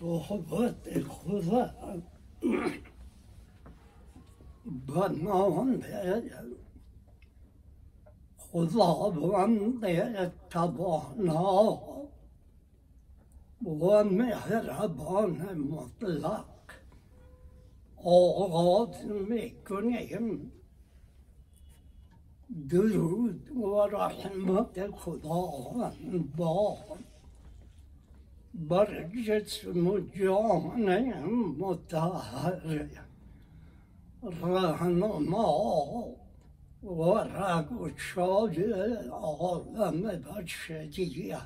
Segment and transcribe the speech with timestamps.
[0.00, 1.70] صحبت خدا.
[4.86, 5.80] به نام
[8.52, 11.78] خداوند توانا.
[13.64, 16.44] و مهربان مطلق
[18.04, 20.52] آغاز می‌کنیم.
[22.70, 26.76] درود و رحمت خداوند با
[28.58, 31.12] بر جسم جان
[31.58, 32.88] متحر
[34.22, 36.04] رهنما
[36.82, 38.56] و رگ و شاد
[39.10, 41.40] عالم بشریت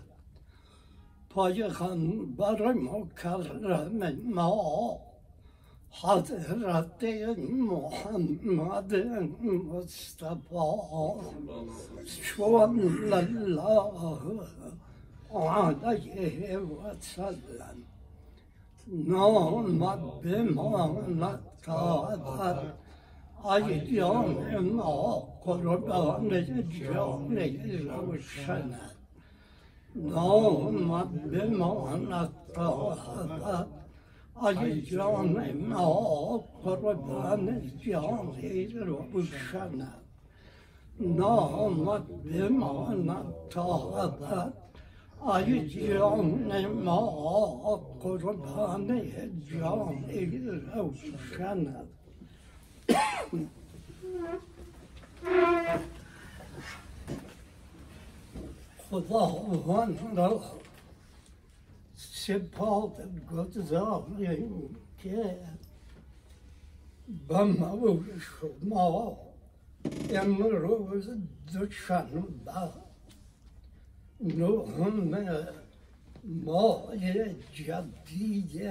[1.34, 4.98] پیغمبر مکرم ما
[6.02, 7.04] حضرت
[7.46, 8.94] محمد
[9.42, 10.72] مصطفى
[12.28, 14.40] صلى الله
[15.33, 17.83] عليه وسلم
[18.87, 22.73] نامت بما نتعذر
[23.45, 24.29] ایام
[24.75, 26.29] ما قربان
[26.79, 27.37] جان
[27.87, 28.91] روشنت
[29.95, 31.71] نامت بما
[32.11, 33.65] نتعذر
[34.47, 35.33] ایام
[35.69, 35.87] ما
[36.63, 37.45] قربان
[37.85, 38.27] جان
[38.87, 39.97] روشنت
[40.99, 42.93] نامت بما
[45.24, 49.12] نتعذر ای جان ما قربان
[49.50, 50.04] جان
[50.74, 51.86] روشنت
[58.90, 60.40] خداوند را
[61.96, 62.92] سپاس
[63.32, 65.38] گذاریم که
[67.28, 69.18] به مور شما
[70.10, 71.08] امروز
[71.52, 72.81] دوشنبه
[74.21, 75.47] نهم
[76.23, 76.97] ماه
[77.53, 78.61] جدید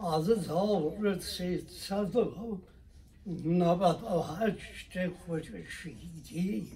[0.00, 2.58] از هزار سیصد و
[3.44, 6.72] نود و هشت خورشیدی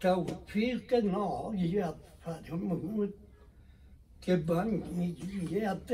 [0.00, 3.14] توفیق نهایت فرمود
[4.22, 5.90] که بنگیت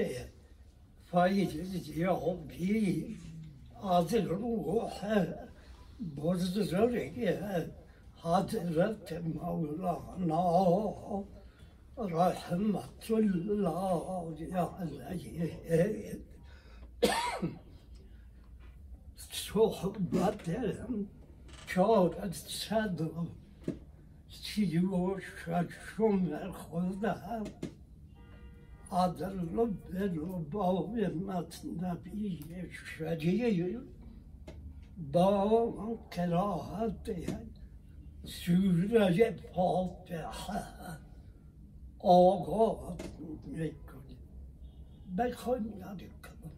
[1.11, 2.57] فیضیابی
[3.83, 5.27] از روح
[6.17, 7.39] بزرگ
[8.26, 10.46] حضرت مولانا
[11.98, 14.48] رحمت الله
[14.80, 16.20] علیه
[19.18, 20.50] صحبت
[21.68, 23.28] چهارصد و
[24.30, 27.44] سی و ششم خودم
[28.92, 33.82] از لب لباب مطنبی شریف
[35.14, 37.10] با قرائت
[38.26, 40.98] سوره فاتحه
[42.00, 42.98] آغاز
[43.46, 44.18] می‌کنیم
[45.18, 46.52] بخوایم یاد کنم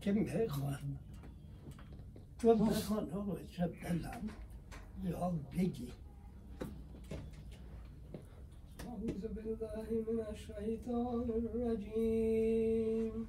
[0.00, 0.98] که می‌خوان
[2.38, 3.36] تو بخوان آقا
[3.82, 4.28] دلم
[5.04, 5.88] یا بگی
[8.88, 13.28] أعوذ بالله من الشيطان الرجيم.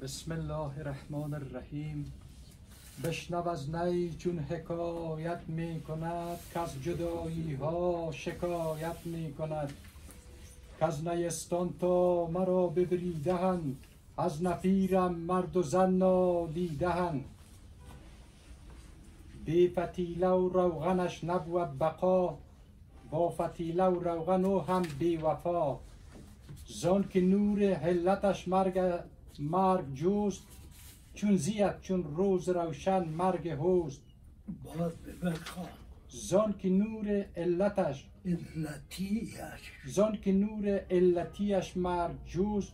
[0.02, 2.14] بسم الله الرحمن الرحیم.
[3.04, 6.60] بشنو از نی چون حکایت می کند که
[6.92, 9.74] جدایی ها شکایت می کند
[10.80, 13.78] که از نیستان تا مرا ببریدهند
[14.18, 17.26] از نفیرم مرد و زن نالیدهند
[19.46, 22.38] بی فتیله و روغنش نبود بقا
[23.12, 25.80] با فتیله و روغن او هم بی وفا.
[26.68, 29.04] زان که نور حلتش مرگ
[29.40, 30.44] مرگ جوست
[31.14, 34.02] چون زیت چون روز روشن مرگ هوست
[34.64, 34.92] باز
[36.10, 39.36] زان که نور علتش علتیش.
[39.86, 42.74] زان که نور علتیش مرگ جوست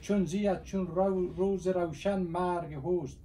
[0.00, 3.18] چون زیت چون رو روز روشن مرگ هوست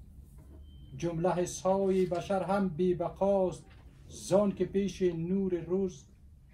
[0.98, 3.64] جمله حسهای بشر هم بی بقاست
[4.10, 6.04] زان که پیش نور روز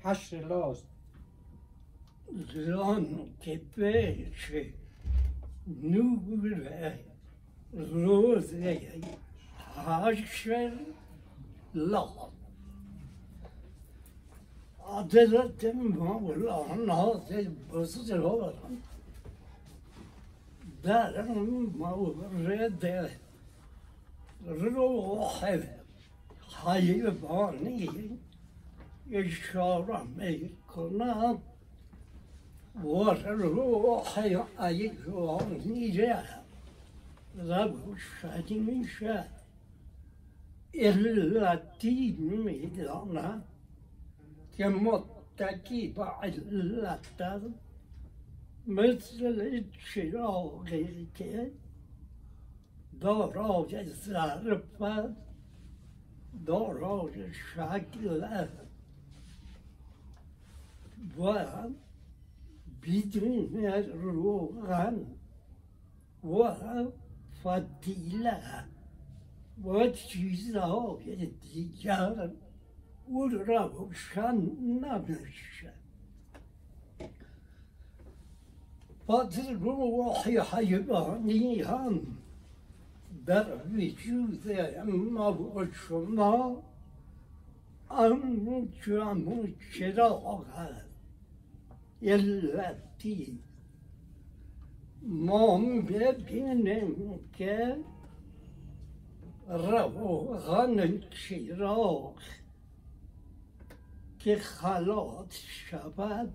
[0.04, 0.88] حشر لاست
[2.54, 3.08] زان
[3.40, 4.52] که پیش
[5.68, 6.94] نور
[7.74, 8.54] روز
[9.86, 10.72] حشر
[11.74, 12.10] لا
[14.80, 17.14] حضرت مولانا
[17.74, 18.54] بزرگ
[20.84, 22.86] در مورد
[24.46, 25.46] روح
[26.66, 28.20] حیوانی
[29.12, 31.42] اشاره می کند
[32.76, 34.92] و روح حیوانی
[37.36, 39.26] روشنی میشه
[40.74, 43.44] علتی می‌داند
[44.58, 47.22] که متکی به علت
[48.68, 49.64] مثل
[49.94, 51.52] چراغی که
[53.04, 55.16] دارای ظرف است
[56.46, 58.58] دارای شکل است
[61.20, 61.46] و
[62.84, 65.06] بدون روغن
[66.24, 66.56] و
[67.42, 68.64] فتیله.
[69.64, 72.30] و چیزهای دیگر
[73.08, 74.36] او روشن
[74.82, 75.74] نمیشه
[79.08, 82.02] پس روح حیوانی هم
[83.26, 84.52] در وجود
[84.86, 86.64] ما و شما
[87.90, 90.86] همچون چراغ هست
[92.02, 93.40] علتی
[95.02, 97.78] ما ببینیم که
[99.48, 102.16] روغن چراغ
[104.20, 106.34] که خلاص شود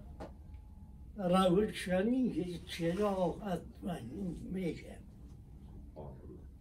[1.16, 4.02] روشنی چراغ از من
[4.52, 4.97] میشه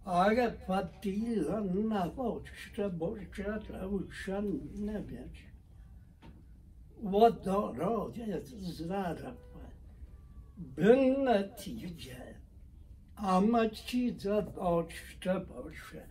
[0.08, 1.46] اگر فتیل
[1.94, 4.46] نباشته باشد روشن
[4.76, 5.48] نمیشه
[7.04, 8.40] و دارای
[8.72, 9.34] ظرف
[10.76, 10.96] به
[11.26, 12.36] نتیجه
[13.16, 16.04] همه چیز داشته باشه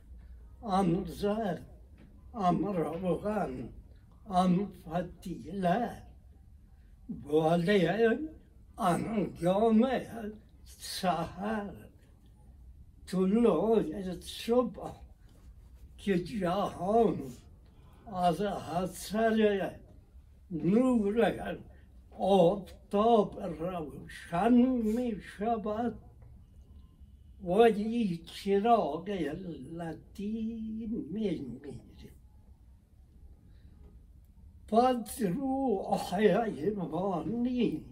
[0.62, 1.58] هم زر
[2.34, 3.68] هم روغن
[4.30, 6.02] هم فتیله
[7.08, 7.88] ولی
[8.78, 9.86] انجام
[10.64, 11.85] سهر
[13.06, 14.92] طلوع صبح
[15.98, 17.18] که جهان
[18.06, 19.70] از اثر
[20.50, 21.58] نور
[22.18, 25.98] آفتاب روشن می شود
[27.44, 32.10] و یک چراغ علتی می میره
[34.68, 37.84] پس روح حیوانی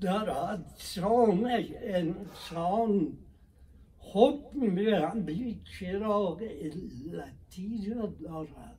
[0.00, 1.44] در اجسام
[1.82, 3.18] انسان
[4.14, 4.74] حکم
[5.24, 8.78] به چراغ علتی را دارد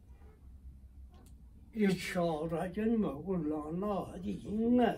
[1.73, 4.95] اشاره مولانا این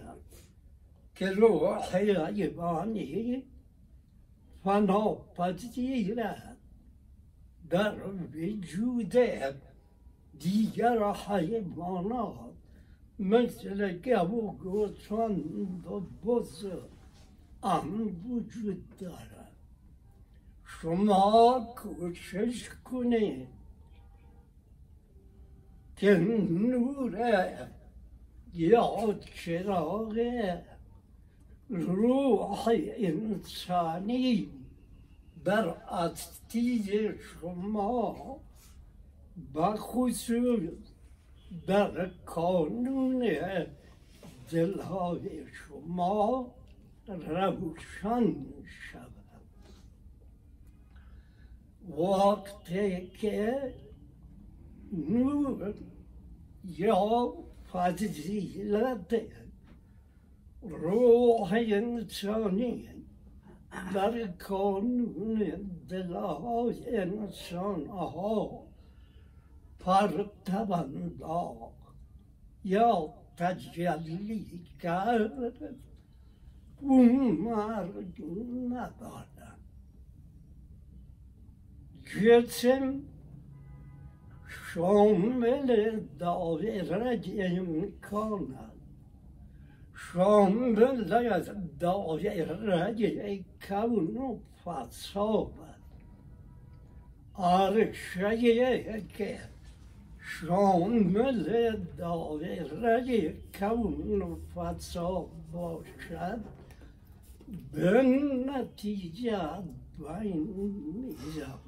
[1.16, 3.44] که روح حیوانی
[4.64, 5.18] فنا
[7.70, 7.96] در
[8.36, 9.16] وجود
[10.40, 12.56] دیگر حیوانات
[13.20, 16.66] مثل گو گوسفند و بز
[17.64, 19.35] هم وجود دارد
[20.86, 23.48] شما کوشش کنید
[25.96, 26.18] که
[26.50, 27.18] نور
[28.54, 30.20] یا چراغ
[31.70, 34.50] روح انسانی
[35.44, 38.40] بر هستی شما
[39.56, 40.32] بخصوص
[41.68, 43.30] در کانون
[44.52, 46.52] دلهای شما
[47.08, 48.36] روشن
[48.92, 49.15] شود
[51.90, 53.74] وقتی که
[54.94, 55.74] نور
[56.64, 57.34] یا
[57.74, 59.22] فضیلت
[60.62, 62.90] روح انسانی
[63.94, 68.64] در کانون دلهای انسان ها
[69.80, 71.76] پرتب انداخت
[72.64, 75.76] یا تجلی کرد
[76.82, 78.24] اون مرگ
[78.70, 79.35] ندارد
[82.06, 83.02] جسم
[84.74, 87.22] شامل دایره
[87.58, 88.76] امکان است
[89.96, 91.04] شامل
[91.80, 95.54] دایره کون و فصاب
[97.38, 99.40] عرشه که
[100.20, 106.40] شامل دایره کون و فصاب باشد
[107.72, 108.02] به
[108.48, 109.38] نتیجه
[110.00, 110.48] بین
[110.94, 111.65] میزود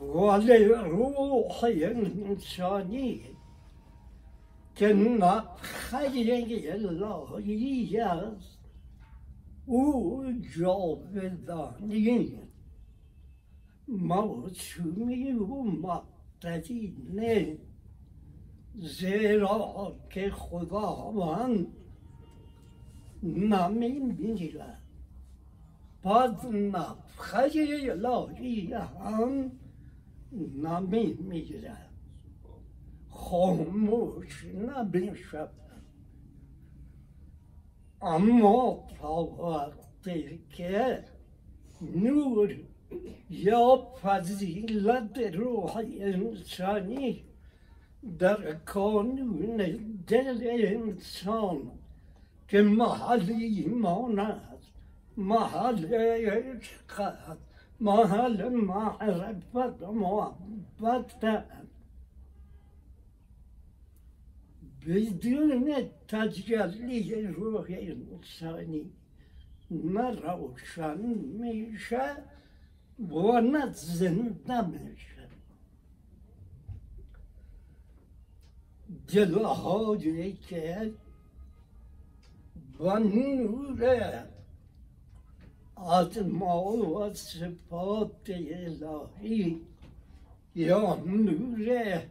[0.00, 3.20] ولی روح انسانی
[4.74, 5.96] که نفخه
[6.76, 8.58] الهی است
[9.66, 10.24] او
[10.58, 12.38] جاودانی
[13.88, 17.58] موسومی و مقتدی نه
[18.74, 21.66] زیرا که خداوند
[23.22, 24.82] نمی میرد
[26.02, 27.50] پس نفخه
[27.82, 29.50] الهی هم
[30.32, 31.90] نمی میرد
[33.10, 35.50] خاموش نمی‌شود
[38.02, 41.04] اما تا وقتی که
[41.80, 42.56] نور
[43.30, 47.24] یا فضیلت روح انسانی
[48.18, 49.56] در کانون
[50.06, 51.70] دل انسان
[52.48, 54.72] که محل ایمان است
[55.16, 57.45] محل عشق است
[57.80, 61.46] محل معرفت و محبت
[64.86, 68.92] بدون تجلی روح انسانی
[69.70, 70.98] روشن
[71.40, 72.16] میشه
[72.98, 73.72] و نه
[74.62, 75.28] میشه.
[79.08, 80.92] دلهایی که
[82.80, 84.35] و نور
[85.76, 89.60] آتما و صفات الهی
[90.54, 92.02] یا نور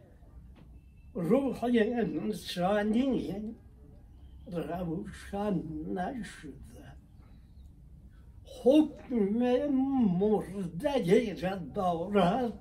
[1.14, 3.34] روح انسانی
[4.46, 5.62] روشن
[5.94, 6.66] نشده.
[8.62, 9.14] حکم
[10.20, 12.52] مرده را دارد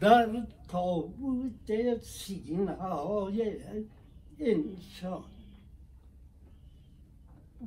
[0.00, 3.56] در تابوت سینه های
[4.40, 5.24] انسان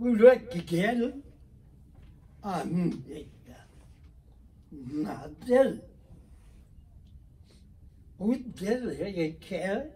[0.02, 1.21] گل
[2.44, 3.26] امیده
[4.94, 5.80] نه دل
[8.18, 9.90] او دل که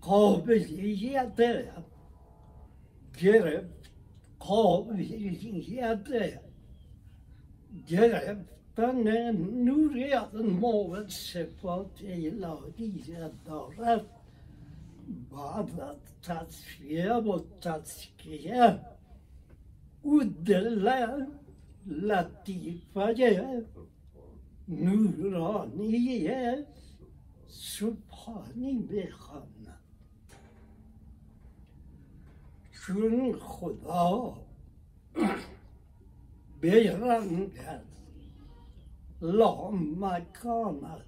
[0.00, 1.36] قابلیت
[3.20, 3.90] گرفت
[4.38, 6.04] قابلیت
[7.88, 13.04] گرفتن نوری از ما صفات الهی
[13.44, 14.06] دارد
[15.32, 16.46] بعد از
[20.44, 20.88] دل
[21.86, 23.64] لطیفه
[24.68, 26.28] نورانی
[27.46, 29.80] سبحانی بخواند
[32.72, 34.36] چون خدا
[36.60, 37.50] بیرنگ
[39.20, 41.02] لا مکان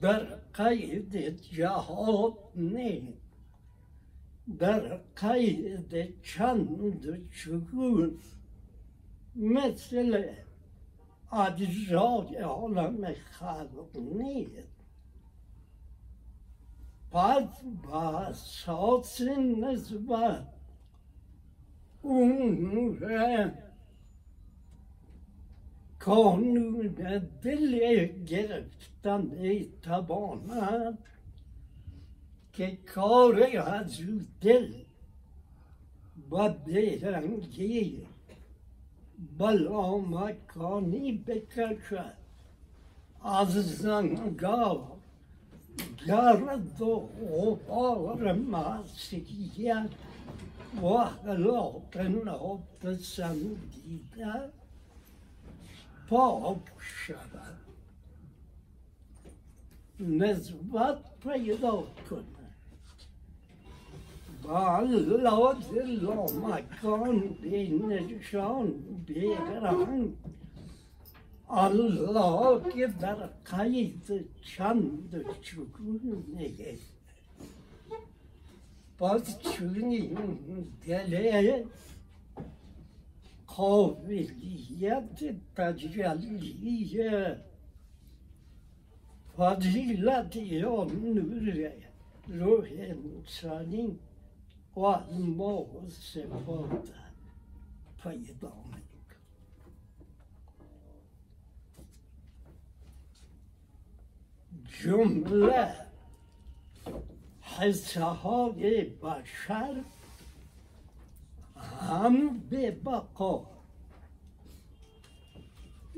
[0.00, 0.24] در
[0.54, 3.19] قید جهاد نیست
[4.60, 8.18] در قید چند چگون
[9.36, 10.24] مثل
[11.32, 14.68] اجزای عالم خلق نیست.
[17.10, 20.46] پس به اساس نسبت
[22.02, 23.52] اون نور
[25.98, 26.78] کانون
[27.42, 29.30] دل گرفتن
[29.82, 30.98] تواند
[32.60, 34.00] که کار از
[34.40, 34.72] دل
[36.30, 38.06] و بیرنگی
[39.38, 42.14] بلا مکانی بکشد.
[43.24, 44.82] از زنگار
[46.06, 49.90] گرد و غبار معصیت
[50.82, 53.50] و اخلاق ناپسندیده
[56.08, 57.60] پاک شود.
[60.00, 62.39] نسبت پیدا کنه
[64.50, 66.06] الله دل
[66.46, 68.72] مکان بینشان
[69.06, 70.14] بیرنگ
[71.48, 73.14] الله که در
[73.44, 76.78] قید چند چگون نگه
[78.98, 80.18] باز چون این
[80.86, 81.62] دل
[83.46, 87.00] قابلیت تجلی
[89.36, 90.86] فضیلت یا
[94.80, 96.88] و ما و صفات
[98.02, 98.90] پیدا می‌کنه
[104.82, 105.74] جمله
[107.40, 109.84] حسه های بشر
[111.56, 113.46] هم به بقا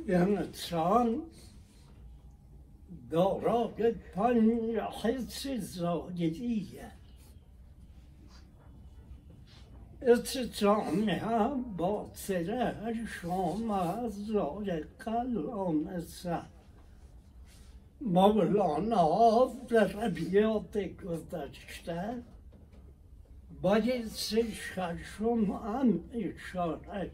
[0.09, 1.23] انسان
[3.11, 6.92] دارای پنج حس زایدیه
[10.07, 11.23] استطاعه
[11.77, 16.43] با سره شما زای کلام سر
[18.01, 22.23] مولانا در ربیات گذشته
[23.63, 27.11] باید سه ششم هم اشاره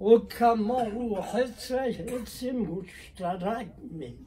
[0.00, 4.24] و کمال و حس حس مشترک میگه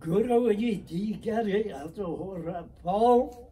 [0.00, 3.45] گروه دیگری از عرفا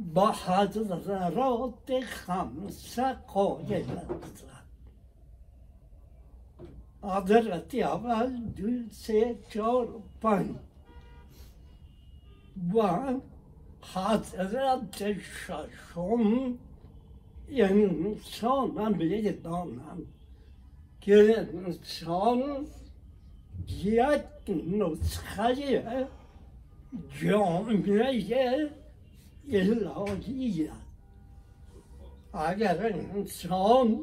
[0.00, 4.60] با حضرات خمسه قایل هستند
[7.02, 9.88] حضرت اول دو سه چهار
[10.20, 10.56] پنج
[12.74, 12.82] و
[13.94, 16.58] حضرت ششم
[17.48, 20.02] انسان هم بدانم
[21.00, 22.66] که انسان
[23.84, 26.08] یک نسخه
[27.22, 28.70] جامعه
[29.52, 30.70] الهی
[32.32, 34.00] اگر انسان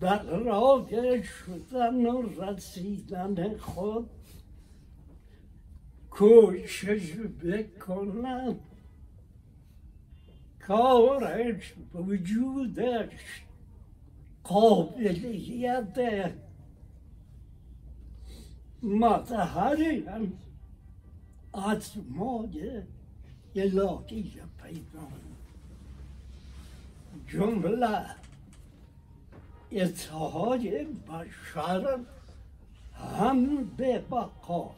[0.00, 4.10] در راه شدن و رسیدن خود
[6.10, 8.60] کوشش بکند
[10.60, 13.44] کارش وجودش
[14.44, 15.98] قابلیت
[18.82, 20.04] مظهری
[21.52, 21.92] از
[23.58, 25.08] الهی پیدا
[27.28, 28.06] جمله
[29.72, 30.60] اتحاد
[31.08, 31.98] بشر
[32.94, 34.74] هم به بقا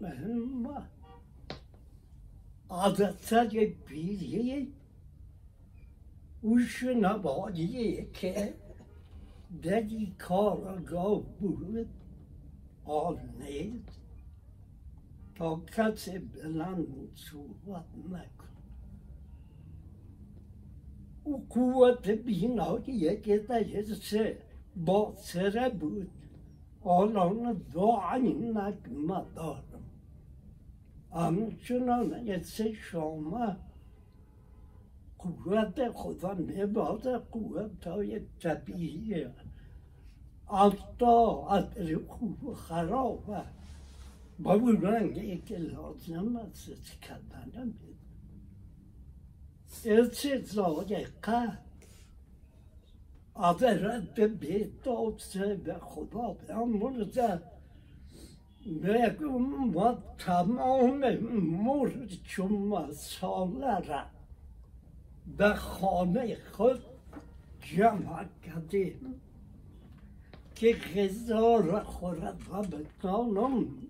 [0.00, 0.86] مهم
[2.70, 3.34] عادت
[3.86, 4.72] بیری
[6.42, 8.54] اوش نبادیه که
[9.62, 11.88] این کارگاه بود
[12.84, 13.18] آل
[15.38, 18.48] تا کسی بلند صحبت نکن
[21.24, 24.38] او قوت بینایی که در سه
[24.76, 26.10] با سره بود
[26.80, 29.84] حالا دو عینک مدارم
[31.12, 33.56] همچنان سه شما
[35.18, 39.26] قوت خدا نباد قوت های طبیعی
[40.46, 41.16] حتی
[41.50, 41.64] از
[42.08, 43.44] خوب خرابه
[45.46, 47.74] که لازم است کردن
[49.84, 51.58] استزای قهر
[53.36, 57.42] عبرت به داست به خدا بیامرزد
[58.82, 59.26] بگم
[59.72, 64.04] ما تمام مرد چون مساله را
[65.38, 66.80] به خانه خود
[67.60, 69.20] جمع کردیم
[70.54, 73.87] که غذا را خورد و بتانم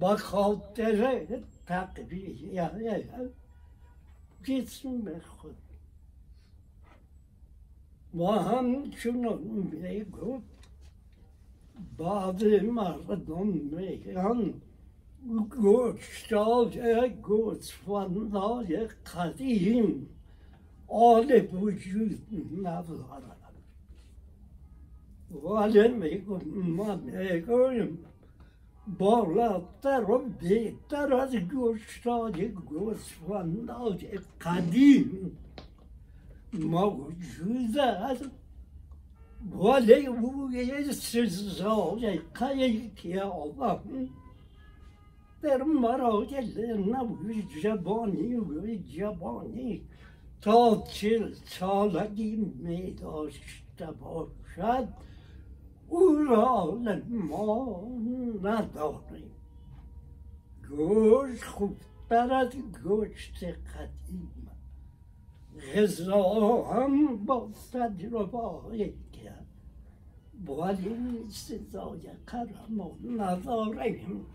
[0.00, 1.26] به خاطر
[1.66, 2.70] تقویه
[4.42, 5.56] جسم خود
[8.14, 9.42] و همچنان
[9.82, 10.44] می‌گفت
[11.98, 14.54] بعض مردم میگن
[15.50, 16.76] گوشتاد
[17.22, 20.08] گوسفندای قدیم
[20.88, 22.18] آل وجود
[22.62, 23.54] ندارد
[25.30, 27.98] ولی میگم ما می‌گویم
[28.86, 35.38] بالاتر و بهتر از گوشتاد گوسفندای قدیم.
[36.52, 38.30] موجود است
[39.52, 42.20] ولی او یه سزای
[43.22, 44.08] آدم
[45.42, 49.82] در مراجل نبود جبانی و جبانی
[50.40, 54.88] تا چل سالگی می داشته باشد
[55.94, 56.78] او را
[57.08, 57.82] ما
[58.42, 59.30] نداریم
[60.68, 62.52] گوشت خوبتر از
[62.84, 64.50] گوشت قدیم
[65.74, 69.46] غذا هم با تجربه کرد
[70.46, 71.24] ولی
[72.26, 74.26] کرم و نداریم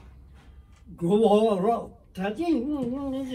[0.97, 2.67] گواراترین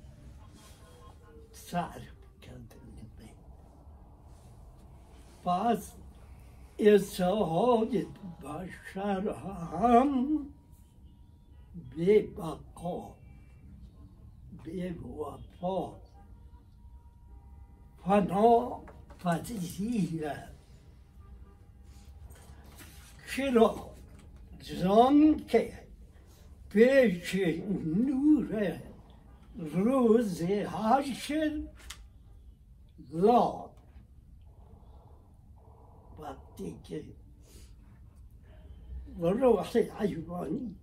[1.70, 2.86] صرف کردن
[5.44, 5.92] پس
[6.78, 7.90] اتحاد
[8.42, 10.38] بشر هم
[11.96, 13.14] به بقا
[14.64, 15.92] به وفا
[18.04, 18.80] فنا
[19.18, 20.54] پذیرد
[23.36, 23.90] چرا
[24.62, 25.72] زان که
[26.70, 27.34] پیش
[27.84, 28.85] نور
[29.58, 31.62] روز حشر
[33.10, 33.70] لا
[36.18, 37.04] وقتی که
[39.18, 40.76] روح حیوانی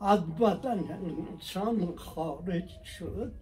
[0.00, 3.34] از بدن انسان خارج شد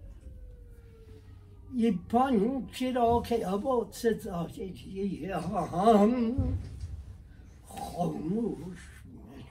[1.75, 6.59] یه پنچه را که عباد صدایی هم
[7.67, 9.47] خاموش می‌شد.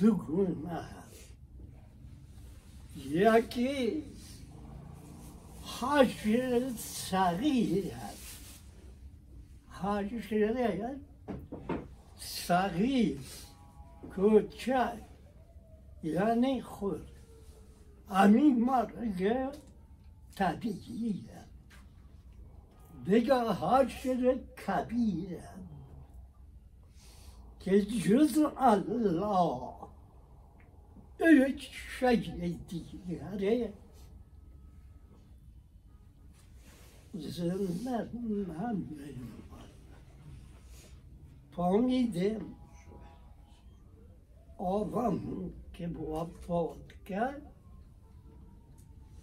[0.00, 0.88] عاشر دوگونه
[2.96, 4.04] یکی
[5.80, 8.40] حشر صغیر هست.
[9.70, 10.96] حشر
[12.16, 13.20] صغیر
[14.16, 14.98] کوچک
[16.02, 17.10] یعنی خود.
[18.10, 19.50] همین مرگ
[20.36, 21.44] طبیعیه
[23.04, 25.48] دیگه حشر کبیره
[27.60, 29.79] که جز الله
[31.22, 32.16] هیچ شی
[32.68, 33.72] دیگره
[37.14, 38.88] زنده نمیماند
[41.56, 42.40] فهمیدم
[44.58, 47.42] آقام که وفات کرد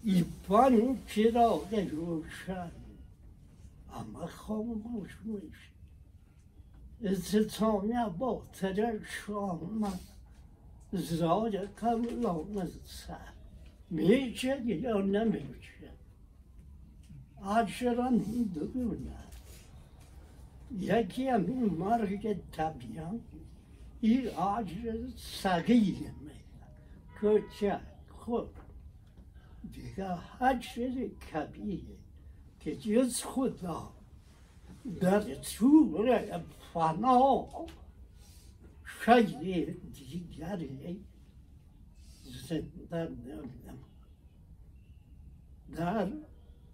[0.04, 2.70] ایپان چراغ روشن
[3.92, 5.68] اما خاموش میشه
[7.02, 9.30] استثانه با ترش
[10.92, 13.32] زار کملان سر
[13.90, 15.90] میشه یا نمیشه
[17.44, 18.18] عشران
[18.54, 19.18] دونه
[20.78, 23.20] یکی همین مرگ طبیعت
[24.00, 26.38] این عجر صغیر میگن
[27.20, 28.50] کوچک خود
[29.72, 31.96] دیگه حجر کبیره
[32.60, 33.92] که جز خدا
[35.00, 36.42] در طور
[36.74, 37.48] فنا
[39.04, 41.04] شی دیگری
[42.48, 43.84] زنده نمیم
[45.76, 46.12] در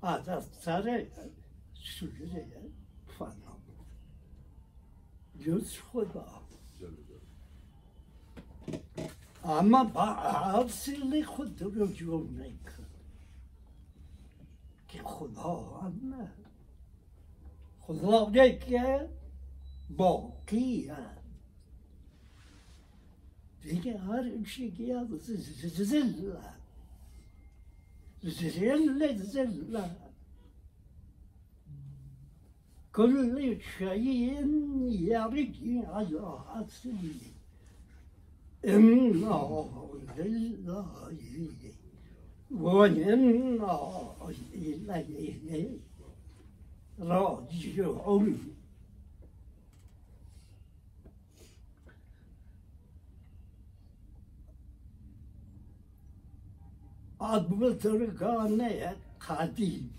[0.03, 1.07] عدستر
[1.75, 2.49] سوره
[3.19, 3.59] فنا
[5.41, 6.41] جز خدا.
[9.45, 12.87] اما با اصل خود رجوع میکن
[14.89, 16.29] که خدا هم
[17.81, 19.09] خدا که
[19.91, 21.24] باقی هست.
[23.64, 26.44] دیگه هر چیزی از زله
[28.24, 29.96] زله زله
[32.96, 34.46] كل شيء
[35.12, 36.20] يرجع على
[36.60, 37.16] أصله
[38.66, 39.38] إنا
[40.18, 40.88] لله
[42.52, 44.22] وإنا
[45.02, 45.80] إليه
[47.00, 48.38] راجعون
[57.25, 58.71] البزرگان
[59.29, 59.91] قدیم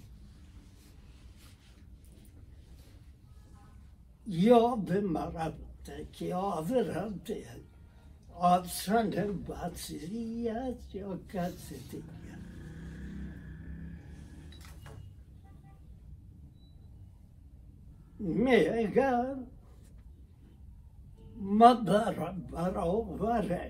[4.27, 7.45] یا به مربوطه که آورده
[8.39, 9.09] آسان
[9.43, 12.05] بصری است یا کسی دیگر
[18.19, 19.47] میگن
[21.41, 23.69] مادر برابر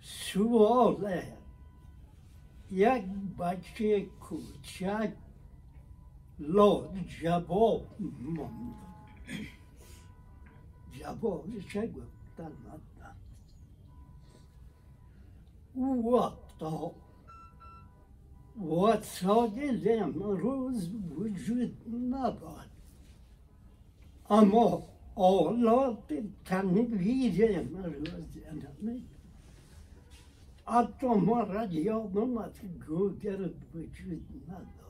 [0.00, 1.22] سوال
[2.70, 3.04] یک
[3.38, 5.12] بچه کوچک
[6.38, 6.82] لا
[7.20, 7.86] جواب
[8.20, 8.74] ماند
[10.92, 13.16] جوابش گفتن ندن
[15.74, 16.92] او وقتا
[18.60, 21.76] وسایل امروز وجود
[22.10, 22.70] ندارد
[24.30, 24.82] اما
[25.14, 26.12] آلات
[26.44, 28.36] تنویر امروز
[28.82, 29.15] نمی
[30.66, 33.40] را که گوگر
[33.74, 34.86] وجود ندارد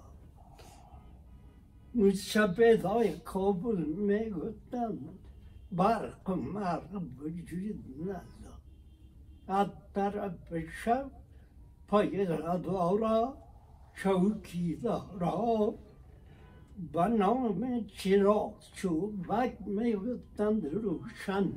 [1.95, 4.99] مستبد های کابل می گفتن
[5.73, 8.27] برق مرق وجود ندارد
[9.49, 11.11] از طرف شب
[11.89, 13.39] پای ردارا
[13.95, 15.75] چوکی دارا
[16.93, 21.53] به نام چراغ چوبک می‌گفتند روشن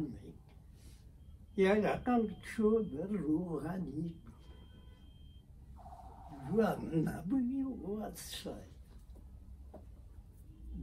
[1.60, 4.13] می یک رقم چوب روحانی
[6.58, 8.54] و نبوی و سای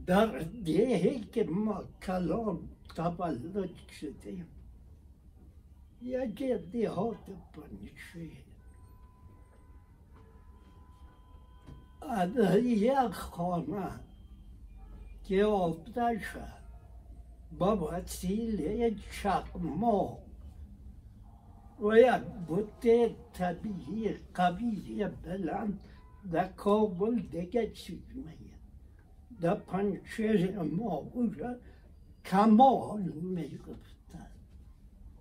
[0.05, 4.47] در دهی که ما کلام تولد شدیم
[6.01, 8.37] یک دیهات پنشوی
[12.01, 13.99] از یک خانه
[15.23, 16.57] که آبده شد
[17.57, 20.27] با وسیله چقما
[21.81, 25.79] و یک بوته طبیعی قوی بلند
[26.31, 28.57] در کابل دیگه چیز میگه.
[29.41, 31.55] در پنچه ما اونجا
[32.25, 34.31] کمال می‌گفتن.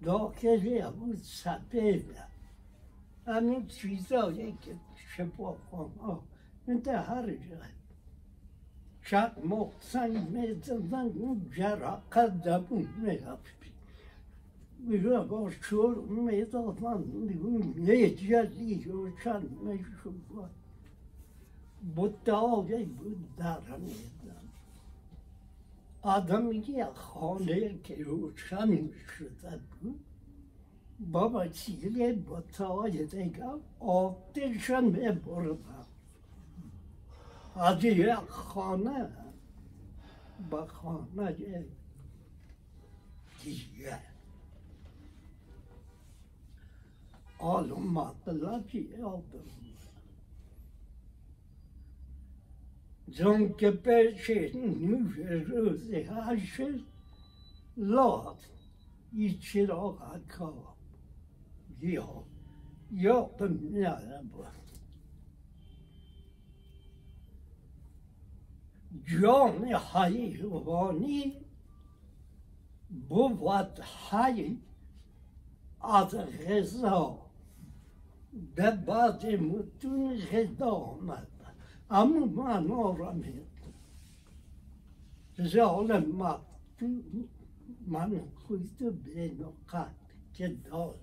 [0.02, 2.24] داخل بود سپیده
[3.26, 6.20] همین چیزایی که شفاخانه
[6.84, 7.76] در هر جای
[9.02, 13.75] شب محسن می‌زدن جرقه زبون می‌رفتی
[14.86, 15.50] میگه با
[17.78, 20.50] یه روشن می‌شود
[21.94, 24.48] بودایی بود در میدن
[26.02, 30.00] آدم یه خانه که روشن شده بود
[31.12, 33.44] با وسیله بودای دیگه
[33.80, 35.86] آتشن میبردن
[37.56, 39.08] از یک خانه
[40.50, 41.36] به خانه
[43.42, 43.98] دیگه
[47.38, 49.56] حالا مطلبی یادم
[53.12, 56.60] چون که پیش نوش روز هشت
[57.76, 58.38] لاد
[59.12, 60.74] ای چراغ کار
[61.80, 62.24] یا
[62.92, 64.46] یادم نیارم بود
[69.04, 71.32] جان حیوانی
[73.08, 74.60] بود حی
[75.80, 77.25] از غذا
[78.54, 81.28] به بعد متون غذا آمد
[81.90, 83.46] اما معنا را میدون
[85.42, 87.28] ظالم مقتول
[87.86, 89.94] من خود به نقط
[90.32, 90.96] که دارد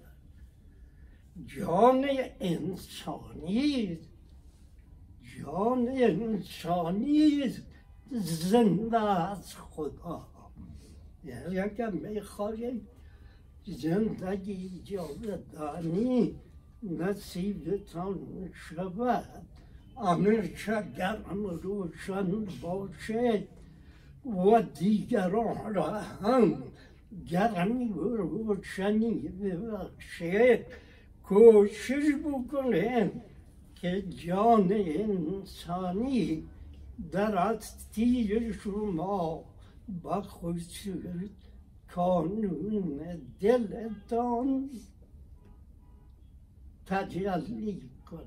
[1.45, 2.05] جان
[2.39, 3.99] انسانی
[5.37, 7.53] جان انسانی
[8.11, 10.27] زنده از خدا.
[11.23, 12.87] یعنی اگر می‌خواهیم
[13.65, 16.35] زندگی جاودانی
[16.83, 19.45] نصیبتان شود
[19.97, 23.47] همیشه گرم روشن باشد
[24.25, 26.63] و دیگران را هم
[27.27, 30.65] گرمی و روشنی ببخشید
[31.23, 33.11] کوشش بکنه
[33.75, 36.43] که جان انسانی
[37.11, 39.43] در از تیر شما
[40.21, 40.87] خصوص
[41.87, 43.01] کانون
[43.41, 44.69] دلتان
[46.85, 48.23] تجلی کنه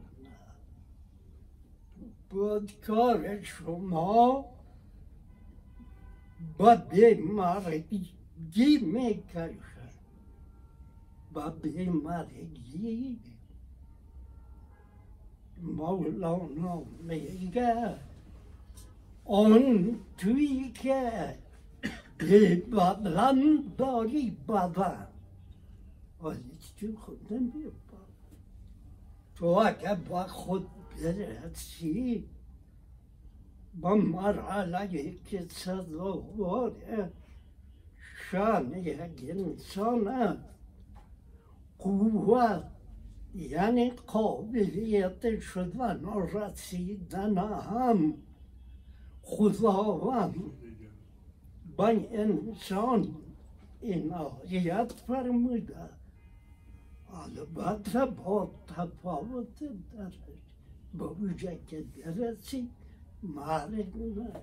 [2.30, 4.44] بود کار شما
[6.58, 8.08] با بیمارگی
[8.82, 9.56] می‌کشد
[11.32, 13.18] با بیمارگی
[15.62, 17.94] مولانا میگه.
[19.24, 21.34] آن توی که
[22.72, 25.06] بدن داری بدن
[26.22, 27.85] ولی تو خود نمیبا
[29.36, 30.66] تو اگه با خود
[31.02, 32.28] برسی
[33.74, 36.72] با مرحله که سزاوار
[38.30, 40.38] شان یک انسان
[41.78, 42.64] قوت
[43.34, 48.14] یعنی قابلیت شدن و رسیدن هم
[49.22, 50.34] خداوند.
[51.76, 53.16] با انسان
[53.82, 55.95] عنایت فرموده.
[57.24, 60.18] البته با تفاوت درش
[60.94, 62.70] با وجه که درسی
[63.22, 64.42] مرگ نداره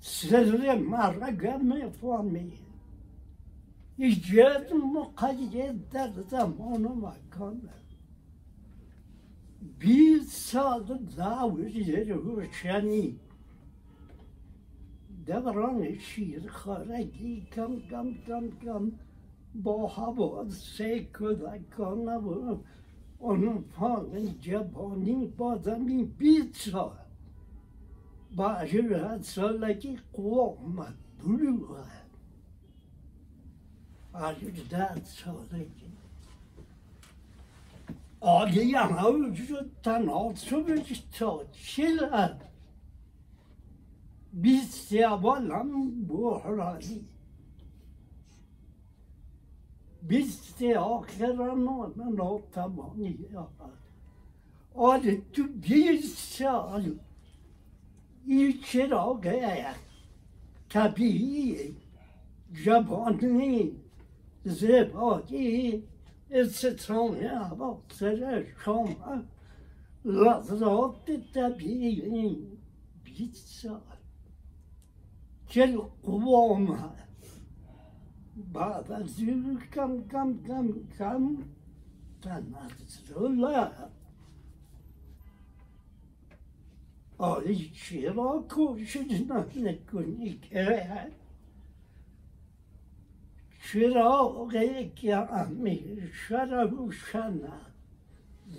[0.00, 2.52] سر مرگ می‌فهمی.
[3.96, 7.68] ایجاد مقید در زمان و مکان.
[9.78, 13.20] بیست سال داوری روشنی.
[15.26, 18.92] دوران شیر خارگی کم کم کم کم
[19.62, 22.58] با هوا سه کودکان و
[23.18, 26.96] اون پان جوانی با زمین بیست سال
[28.36, 30.86] با هجرت سالگی قوم
[31.24, 31.86] بلوغ
[34.14, 35.86] هجرت سالگی
[38.20, 41.44] آگه همه وجود تناسبش تا
[50.08, 53.18] چل بیست اول هم بحرانی بیست آخر هم ناتمانی
[54.74, 56.98] آره تو بیست سال
[58.26, 59.26] این چراغ
[60.68, 61.76] طبیعی
[62.52, 63.72] جوانی
[64.44, 65.82] زیبایی
[66.30, 69.22] استثانه اواخر شما
[70.04, 72.58] لحظات طبیعی
[73.04, 73.80] بیست سال
[75.48, 76.96] چل قوام
[78.52, 81.36] بعد از این کم کم کم کم
[82.22, 83.54] تنزل
[87.18, 89.22] آره چرا کوشش
[89.60, 91.06] نکنی که؟
[93.72, 94.56] چراغ
[95.10, 97.40] همیشه روشن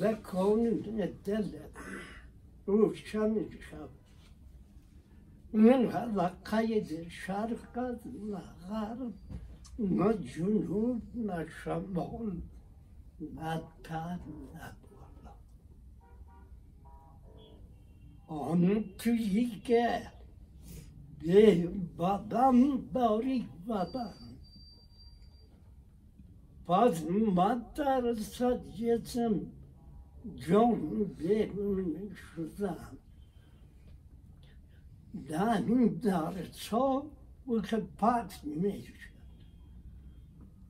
[0.02, 0.70] و کون
[1.26, 1.48] دل
[2.66, 3.90] روشن شد
[5.54, 5.88] من
[6.52, 9.14] قید شرق نه غرب
[9.80, 12.42] نه جنوب نه شمال
[13.22, 14.20] نه تن
[14.54, 15.34] نه بالا
[18.28, 18.84] آن
[19.64, 20.12] که
[21.22, 21.68] به
[22.00, 24.14] بدن باریک بدن.
[26.68, 27.04] پس
[27.36, 29.42] من در سجیتم
[30.36, 32.98] جان بیرون شدم
[35.30, 35.62] در
[36.02, 37.06] درسا
[37.48, 37.84] و که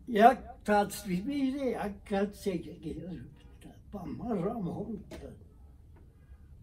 [0.08, 3.38] پس می‌شد یک تصویر یک کسی گرفت
[3.92, 5.46] با ما رمان کرد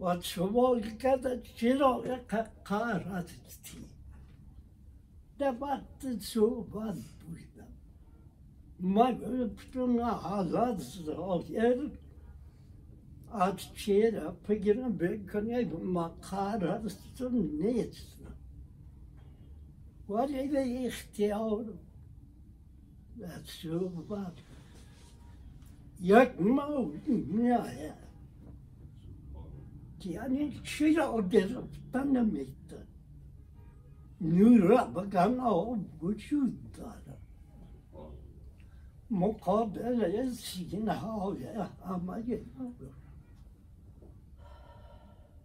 [0.01, 3.79] و سوال کرد چرا یک قرار هستی
[5.39, 7.73] در وقت صحبت بودم
[8.81, 11.91] ما گفتم حالات ظاهر
[13.31, 18.37] از چرا بگیرم بکنه ما قرار هستم نیستم
[20.09, 20.91] ولی به
[23.23, 24.33] اختیار و صحبت
[26.01, 28.05] یک موضوع میآید
[30.05, 32.87] یعنی چرا گرفتن نمیتن
[34.21, 35.41] نور بگن
[36.01, 37.19] وجود دارد
[39.11, 41.47] مقابل سینه های
[41.87, 42.41] همه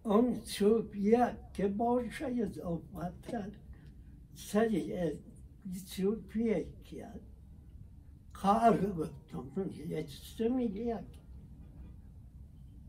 [0.04, 3.52] اون صوفیه که باشه اضافت کرد
[4.36, 5.12] سری
[5.86, 7.29] صوفیه کرد
[8.42, 8.92] کار
[9.34, 10.10] گفتم یه یک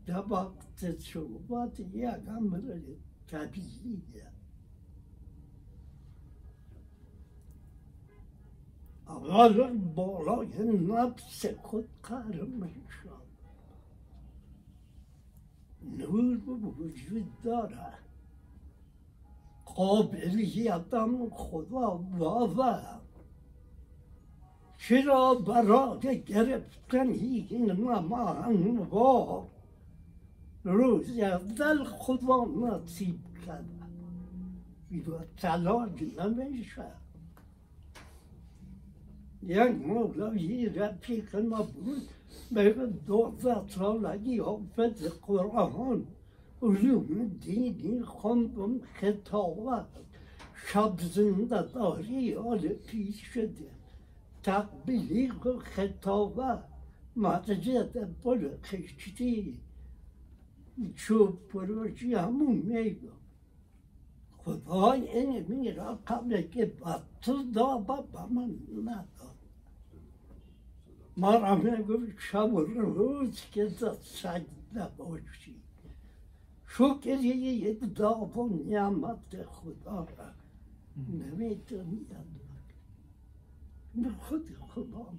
[0.05, 2.79] در وقت صحبت یک امر
[3.27, 4.31] طبیعیه
[9.07, 13.21] اول بالای نفس خود کار می‌شد
[15.83, 16.37] نور
[16.79, 17.93] وجود داره
[19.65, 23.10] قابلیتم خدا داده
[24.87, 29.47] چرا برای گرفتن این نمانوار
[30.63, 33.65] روز اول خدا نصیب کرد
[34.91, 36.03] و تلاج
[36.37, 36.85] نمیشه
[39.43, 42.09] یک مولوی رفیق ما بود
[42.51, 42.73] به
[43.07, 46.07] دوزده سالگی حافظ قرآن
[46.61, 49.87] علوم دینی خوندم خطابت
[50.67, 53.80] شب زنده داری حال پیش شده
[54.43, 56.63] تقبیلیق و خطابت
[57.15, 57.83] مدرجه
[58.23, 59.59] پل خشتی.
[60.95, 63.07] چوب پروشی همون میگو.
[64.37, 69.35] خدا این میرا قبل که با تو دا با من نداد
[71.17, 75.55] ما را می‌گفت شب و روز که دست سجده باشی
[76.67, 80.31] شکر یه داب و نعمت خدا را.
[81.07, 82.05] نمی‌تونی
[84.19, 85.13] خود خدا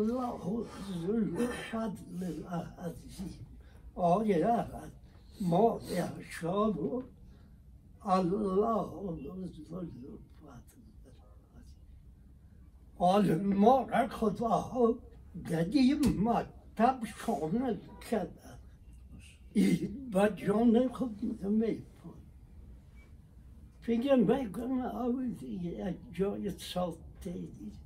[0.00, 0.66] الله
[1.06, 3.46] ذو الفضل العظیم
[3.94, 4.66] آیه
[5.40, 6.78] ما ارشاد
[8.06, 8.90] الله
[9.22, 10.82] ذو الفضل
[12.98, 14.98] حال ما را خدا
[15.50, 17.76] قدیم مکتب شامل
[18.10, 18.58] کرده
[19.52, 20.88] این با جان
[23.82, 27.82] خود میپون فکر می‌کنم آویزی یک جای ساخته دید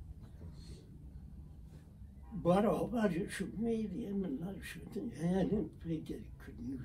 [2.43, 6.79] برابرش میریم نشده یعنی فکر کنی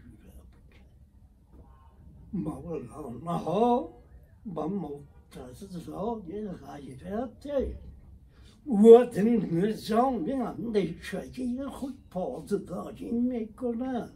[2.33, 3.93] مولانا ها
[4.47, 7.47] با مقتضای غیرت
[8.67, 9.05] و
[9.53, 14.09] نظام اندیشگی خود پاسداری می‌کنه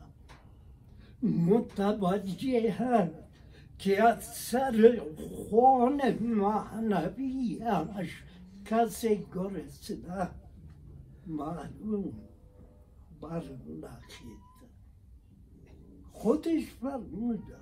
[1.23, 3.26] متوجه هست
[3.79, 5.03] که از سر
[5.51, 8.23] خوان معنویش
[8.65, 10.31] کسی گرسنه
[11.27, 12.13] معلوم
[13.21, 13.43] بر
[13.83, 14.47] نخید
[16.13, 17.57] خودش فرموده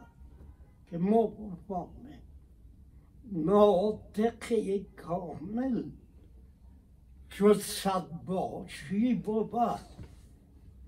[0.86, 2.22] که مقامه
[3.32, 5.84] ناطقه کامل
[7.28, 9.80] چو صد باشی بود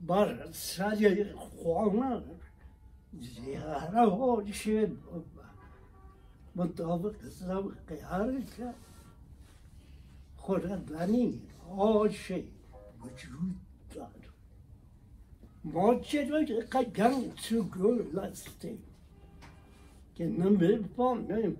[0.06, 2.22] بر سر خانه
[3.20, 4.96] زیاره ها شد
[6.56, 8.74] مطابق ذوق هر که
[10.36, 11.42] خوردنی
[11.78, 12.30] آش
[13.00, 13.56] وجود
[13.94, 14.26] دارد
[15.64, 18.02] ما چرا قدم تو گل
[20.14, 21.56] که نمی‌فهمیم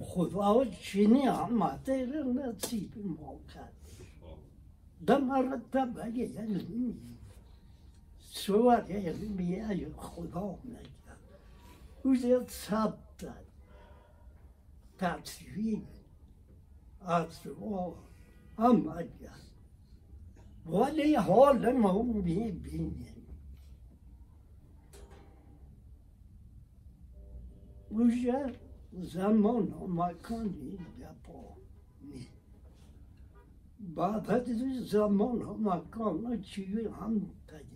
[0.00, 3.72] خدا چینی آمده رو نصیب ما کرد
[5.06, 6.94] ده مرتبه علمی
[9.96, 11.20] خدا نگرد
[12.02, 13.34] او زیاد ثبت
[14.98, 15.82] تصویر
[17.00, 17.94] از ما
[18.56, 19.08] آمد
[20.66, 23.26] ولی حال ما می‌بینیم
[27.90, 28.50] اونجا
[28.92, 31.56] زمان و مکانی دپا
[32.00, 32.26] می
[33.80, 34.48] بعد از
[34.88, 36.64] زمان و مکان چی
[37.00, 37.71] هم تگیم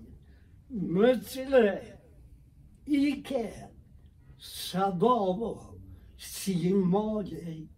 [0.71, 1.79] مثل
[2.85, 3.53] ای که
[4.39, 5.61] صدا و
[6.19, 7.69] سیمای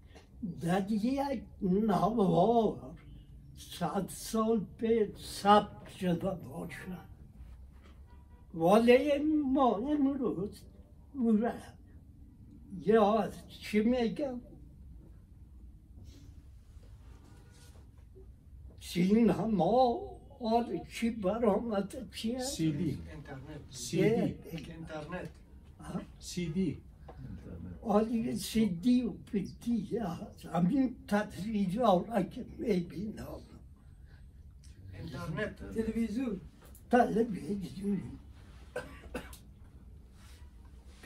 [0.61, 2.97] در یک نوار
[3.57, 7.09] صد سال پیش ثبت شده باشد
[8.55, 9.19] ولی
[9.53, 10.61] ما امروز
[11.13, 11.55] بوده
[12.87, 14.41] یا چی میگم
[18.81, 19.31] سین
[20.41, 25.29] ما آل چی برآمده چیه سی دی اینترنت سی دی اینترنت
[26.21, 26.79] سی دی
[27.83, 33.27] آلی سیدی و پیتی هست همین تصویر را که می‌بینم
[34.95, 36.41] اینترنت تلویزیون
[36.91, 38.01] تلویزیون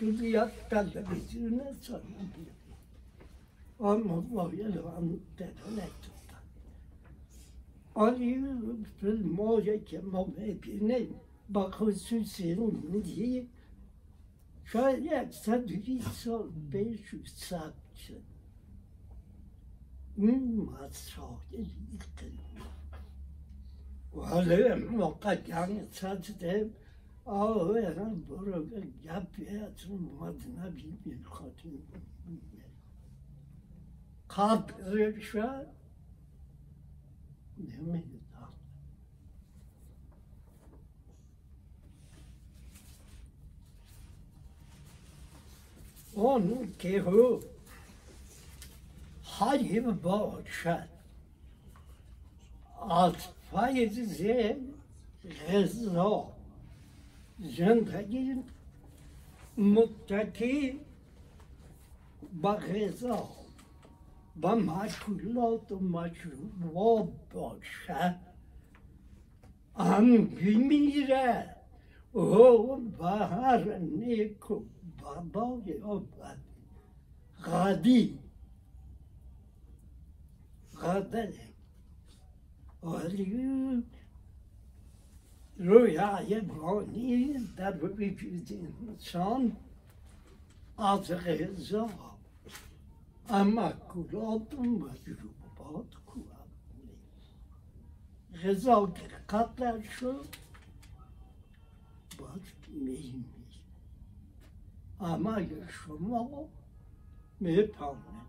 [0.01, 2.63] که بیاد تلویزیون سالم بیاد
[3.79, 4.03] آن
[7.97, 11.15] موبایل و آن اینترنت دادن آلی فیلم هایی که ما می‌بینیم
[11.49, 13.49] با خصوص هندی
[14.65, 18.23] شاید صد و بیست سال پیش ثبت شد
[20.17, 22.33] این مسائلی که
[24.19, 26.71] ولی موقع جنگ سازده
[27.25, 27.73] آه
[28.29, 28.67] برو
[29.05, 29.91] گپی از
[30.21, 31.83] مدنبی میخوادیم
[34.31, 35.82] قبل شد
[37.63, 38.23] نمی‌دونم
[46.13, 47.41] اون که هو
[49.25, 50.89] حریم باشد
[52.91, 53.15] از
[53.51, 54.23] فیض
[55.49, 56.33] غذا
[57.39, 58.35] زندگی
[59.59, 60.81] متکی
[62.43, 63.42] به غذا
[64.43, 68.15] و مشغولات و مشروبات باشد
[69.77, 71.57] هم بمیره
[72.13, 74.65] او به هر نیک و
[75.03, 76.39] بابای آبد
[77.45, 78.19] غدی
[80.83, 81.53] غدره
[82.83, 83.83] ولی
[85.57, 88.49] روی حیوانی در وجود
[88.89, 89.57] انسان
[90.79, 92.12] از غذا
[93.31, 96.49] و مجروبات کواب
[98.45, 100.27] غذا که قطع شد
[102.19, 103.25] باز میمی
[105.01, 106.49] اما شما
[107.41, 108.23] می‌فهمید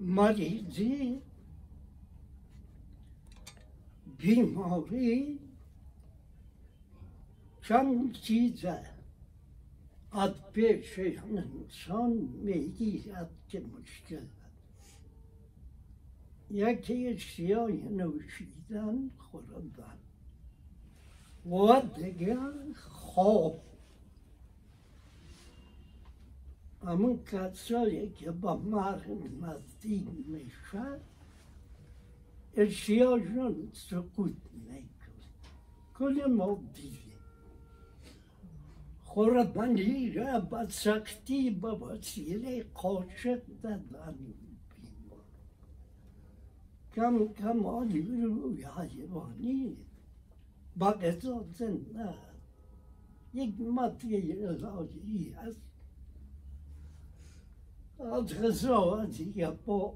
[0.00, 1.22] مریضی
[4.18, 5.40] بیماری
[7.62, 8.93] چند چیزه از
[10.52, 12.12] پیش انسان
[12.42, 14.26] می‌گیرد که مشکل
[16.50, 19.98] یکی سیاه نوشیدن خوردن
[21.46, 23.62] و دیگر خواب
[26.82, 31.00] همون کسایی که با مرگ نزدیک میشن
[32.56, 34.88] اشیاشون سقوط می‌کنه
[35.94, 36.62] کل ما
[39.14, 44.16] خوردنی را با سختی با وسیله قاشق دادن
[44.76, 45.24] بیمار
[46.94, 49.76] کم کم آلی روی حیوانی
[50.76, 52.14] با غذا زنده
[53.34, 54.06] یک ماده
[54.78, 55.60] الهی هست
[58.00, 59.94] از غذا دیگه با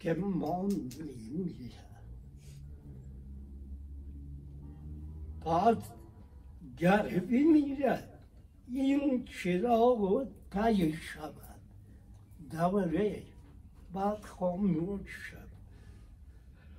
[0.00, 1.72] که ما میمیره
[5.44, 6.01] بعد
[6.82, 7.98] گر بمیره
[8.68, 11.60] این چراغ تای شود
[12.50, 13.22] دوره
[13.92, 15.48] بعد خاموش شد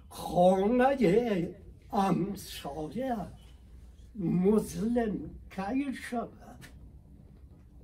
[0.09, 1.55] خانه
[1.91, 3.27] امثال
[4.15, 6.67] مظلم کی شود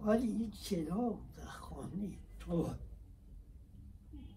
[0.05, 2.09] ولی چرا در خانه
[2.39, 2.69] تو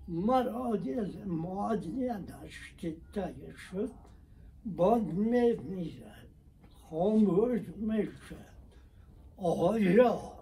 [0.08, 2.96] مرا دل معادلش که
[3.70, 3.90] شد
[4.64, 6.21] باد می میرد
[6.92, 8.52] خاموش می‌شد
[9.36, 10.32] آیا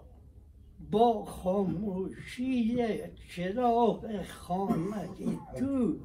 [0.91, 2.87] با خاموشی
[3.29, 5.09] چراغ خانه
[5.59, 5.99] تو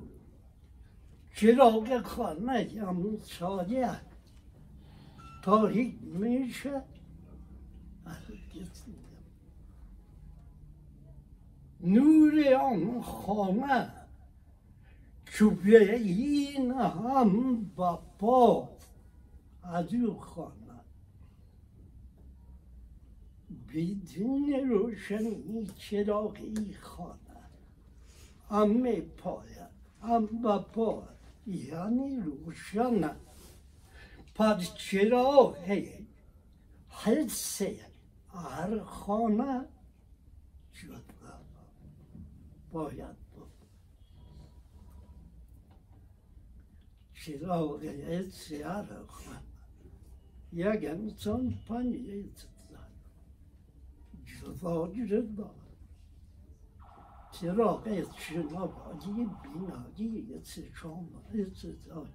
[1.34, 4.00] چراغ خانه هم سایه
[5.42, 6.82] تاریک میشه
[11.80, 13.92] نور آن خانه
[15.24, 18.75] چوبه این هم با پا
[19.72, 20.80] از او خانه
[23.74, 27.18] بدون روشنی چراغی خانه
[28.50, 29.66] هم پایه
[30.02, 31.08] هم با پا
[31.46, 33.16] یعنی روشنه
[34.34, 35.56] پس چراغ
[36.88, 37.62] حس
[38.28, 39.64] هر خانه
[40.72, 41.40] جدا
[42.72, 43.52] باید بود.
[47.14, 49.55] چراغ حس هر خانه.
[50.56, 51.94] یک انسان پنج
[54.24, 55.50] جدا جدا
[57.32, 57.84] چراغ
[58.18, 61.08] شنوایی بینایی چشم
[61.54, 62.08] صدای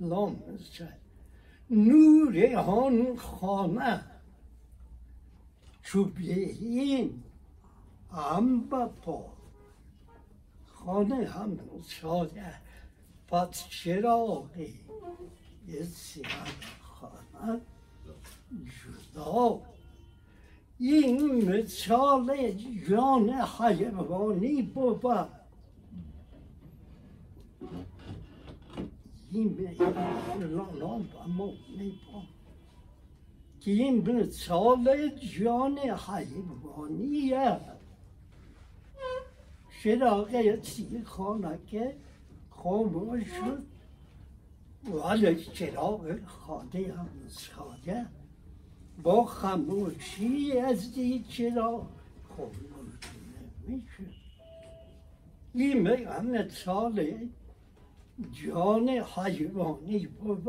[0.00, 0.88] لامسه
[1.70, 4.04] نور آن خانه
[5.82, 7.22] چوبین
[8.12, 9.32] هم بپا
[10.66, 12.54] خانه هم ساده
[13.28, 15.41] پس چراغی یه
[15.82, 16.46] سیاه
[16.80, 17.60] خانه
[19.14, 19.60] جدا.
[20.78, 22.52] این مثال
[22.88, 25.04] جان حیوانی بود
[29.32, 29.56] این
[31.14, 32.28] و مؤمنی بود
[33.60, 35.08] که این مثال
[35.38, 37.60] جان حیوانیه.
[39.82, 41.96] چراغ سی خانه که
[42.50, 43.71] خاموش شد.
[44.90, 48.06] ولی چراغ خانه هم ساده
[49.02, 51.86] با خاموشی از دی چرا
[52.36, 52.94] خاموش
[53.68, 54.22] نمیشه
[55.54, 57.28] این میگم مثال
[58.32, 60.48] جان حیوانی بود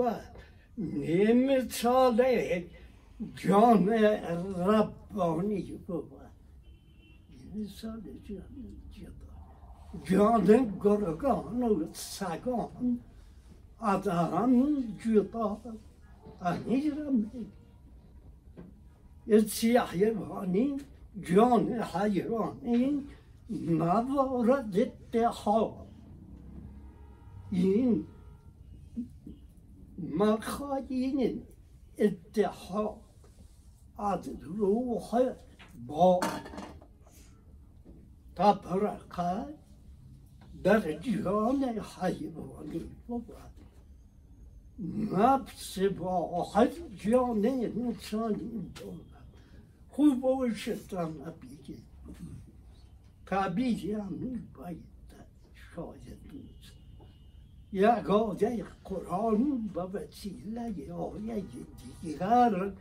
[0.78, 2.24] نه مثال
[3.36, 6.12] جان ربانی بود
[7.30, 8.46] این مثال جان
[10.04, 13.00] جان گرگان و سگان
[13.84, 15.62] از هم جدا
[16.42, 17.32] انیرم
[19.48, 20.78] سیاه حیوانی
[21.22, 23.08] جان حیوانی
[23.50, 25.88] موارد اتحاد
[27.52, 28.08] این
[29.98, 31.44] مخاین
[31.98, 33.00] اتحاد
[33.98, 35.34] از روح
[35.88, 36.20] با
[38.36, 39.46] تبرقه
[40.64, 43.32] در جان حیوانی بود
[44.80, 49.06] نفس واحد جان انسانی بود
[49.90, 51.80] خوب باشتم نبیگه
[53.26, 54.84] طبیعی هم باید
[55.76, 56.74] شاید نیست
[57.74, 61.44] یک آیه قرآن به وسیله آیه
[62.02, 62.72] دیگر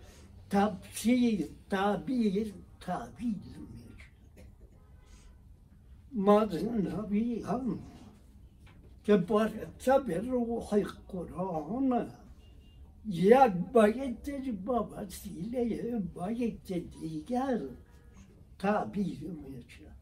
[0.51, 4.11] تفسیر تعبیر تعبیر میشه
[6.13, 7.79] مذهبی هم
[9.05, 12.11] که برتب روح قرآن
[13.07, 17.61] یک باید با وسیله باید دیگر
[18.59, 19.93] تعبیر میشه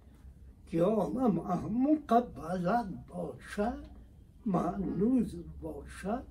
[0.67, 1.35] که آنم
[1.71, 3.73] مقبلت باشه
[4.47, 6.23] معنوز باشه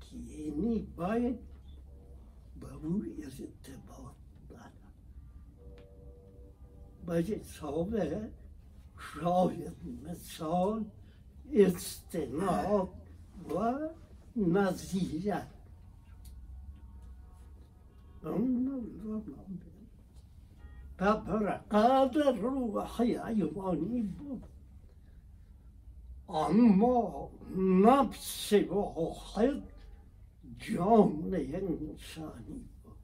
[0.00, 1.38] که یعنی باید
[2.60, 4.16] به روی ارتباط
[4.48, 4.92] دارم
[7.06, 8.30] باید صحبه
[9.00, 10.84] شاید مثال
[11.52, 12.88] استناد
[13.56, 13.78] و
[14.36, 15.48] نظیرت.
[21.70, 24.42] قادر روحی حیوانی بود.
[26.28, 29.62] اما نفس واحد
[30.58, 32.96] جان انسانی بود.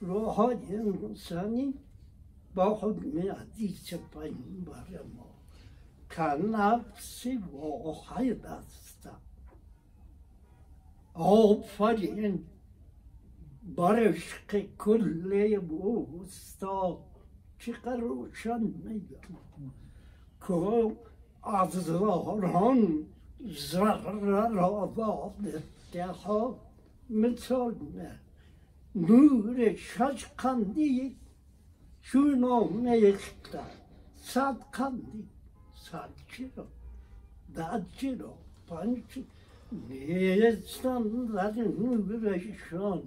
[0.00, 1.74] روحای انسانی
[2.54, 5.26] با حکم حدیث پیامبر ما.
[6.10, 9.08] که نفس واحد است
[11.14, 12.44] آفرین.
[13.76, 15.58] بر عشق کل
[16.22, 17.04] استاد
[17.58, 19.38] چقدر روشن میگم
[20.46, 20.96] که
[21.42, 21.88] از
[23.46, 26.54] zarrar av vadet jag har
[27.06, 28.10] med sådana.
[28.92, 29.76] Nu är
[32.06, 33.60] شون نام نیخته
[34.16, 35.28] صد کندی
[35.74, 36.66] صد چیرا
[37.54, 38.34] داد چیرا
[38.68, 39.26] پنج چیرا
[39.88, 41.02] نیستن
[41.34, 43.02] در نو برشان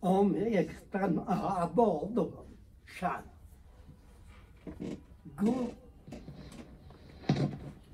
[0.00, 2.32] آم یکتن آباد و
[2.86, 3.24] شد
[5.38, 5.68] گو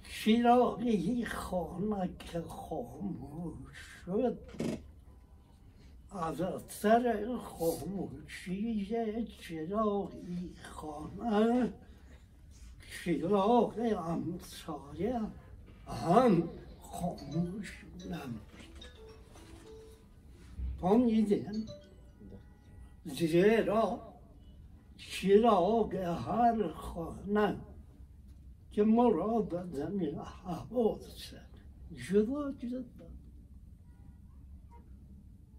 [0.02, 4.38] شیراغی خانه که خاموش شد
[6.14, 8.86] از اثر خاموشی
[9.40, 11.72] چراغی خانه
[13.04, 15.20] چراغ امسایه
[15.86, 16.48] هم
[16.80, 18.86] خاموش نمید
[20.80, 21.68] فهمیدین
[23.04, 24.12] زیرا
[24.96, 27.56] چراغ هر خانه
[28.72, 31.32] که مراد از زمین حواس
[32.10, 33.01] جدا جدا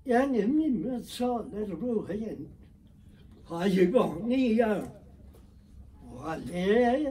[0.05, 2.11] یعنی این مثال روح
[3.49, 4.61] حیوانی
[6.21, 7.07] ولی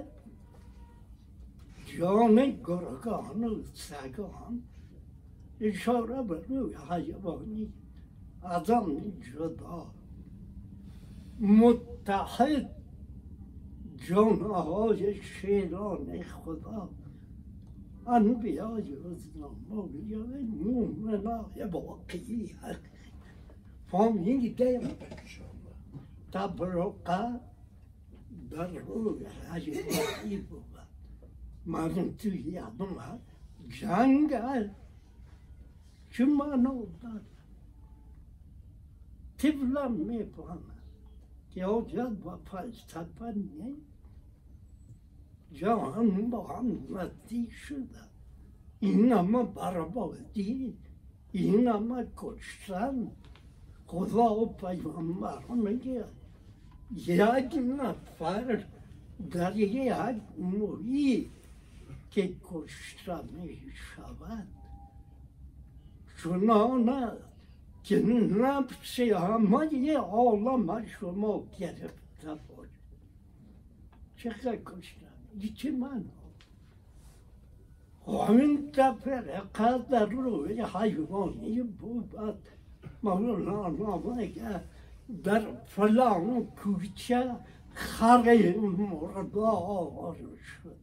[1.99, 4.63] جان گرگان و سگان
[5.61, 7.73] اشاره به روح حیوانی
[8.43, 9.87] از آن جدا
[11.41, 12.71] متحد
[14.09, 16.89] جانهای شیران خدا
[18.05, 22.69] 俺不要就是那毛不要那牛那那也不可以啊，
[23.87, 24.91] 方便的点嘛，
[26.31, 27.41] 他不如干，
[28.51, 29.17] 那是我
[29.49, 30.87] 还是我衣服吧，
[31.65, 33.19] 马上就一样弄啊，
[33.69, 34.71] 人家
[36.09, 37.23] 什么弄的，
[39.39, 40.75] 提不了没办法，
[41.55, 43.77] 要这不怕他不念。
[45.61, 48.09] Canım bağımla değil şurada.
[48.81, 50.77] İnanma baraba değil.
[51.33, 53.11] İnanma koçsan.
[53.87, 56.09] Kola o peygamber mı ya?
[57.07, 58.67] Yagına far.
[59.33, 61.29] Dariye yag muhi.
[62.11, 63.25] Ke koçsan
[63.97, 64.47] şabat.
[66.17, 67.19] Şuna ona
[67.85, 72.67] kendine yapsa ama diye ağlama şuna gerip tapor.
[74.17, 75.12] Çıkar koçsan.
[75.39, 76.11] 1천만
[78.05, 84.63] 황인카페를 가다로 왜 하유고 이게 뭐막 나나 뭐니까
[85.09, 87.41] дар фалон кӯча
[87.75, 90.17] харе мурдор
[90.49, 90.79] шуд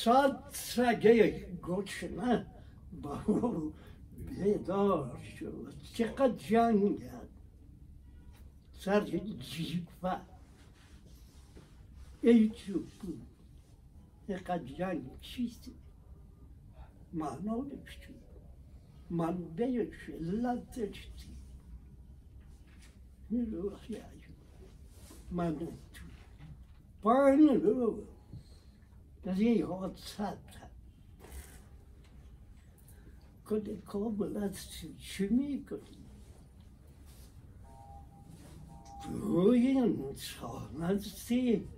[0.00, 2.46] сад сагаи гӯшна
[3.02, 3.72] ба ӯ
[4.26, 7.30] бедор шуд чиқад ҷангад
[8.82, 10.12] сари ҷифа
[12.26, 13.12] ای چوبو
[14.28, 15.70] اینقدر جنگ چیست
[17.12, 18.08] معنا نمیشه
[19.10, 21.36] منبعش علتش چی
[23.30, 23.96] روحی
[25.30, 25.66] من تو
[27.02, 28.06] پایین رو
[29.22, 30.38] در یه حادثت
[33.46, 36.06] کنه کامل از چی می‌کنی
[39.10, 41.68] روی انسان هستی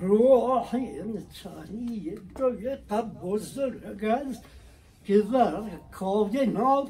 [0.00, 4.44] روح انسانی دویت بزرگ است
[5.04, 6.88] که در کائنات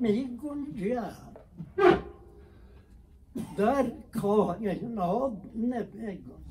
[0.00, 1.36] نمی گنجد
[3.56, 6.42] در کائنات نمی گنجد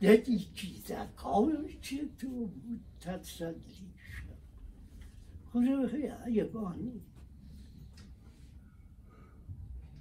[0.00, 4.34] یکی چیز کارش تو بود تصدی شد
[5.52, 7.00] روح حیوانی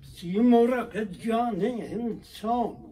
[0.02, 2.91] سیمرغ جان انسان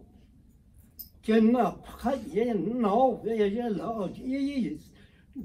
[1.22, 3.32] که نفخه ناوه
[3.64, 4.90] الهی است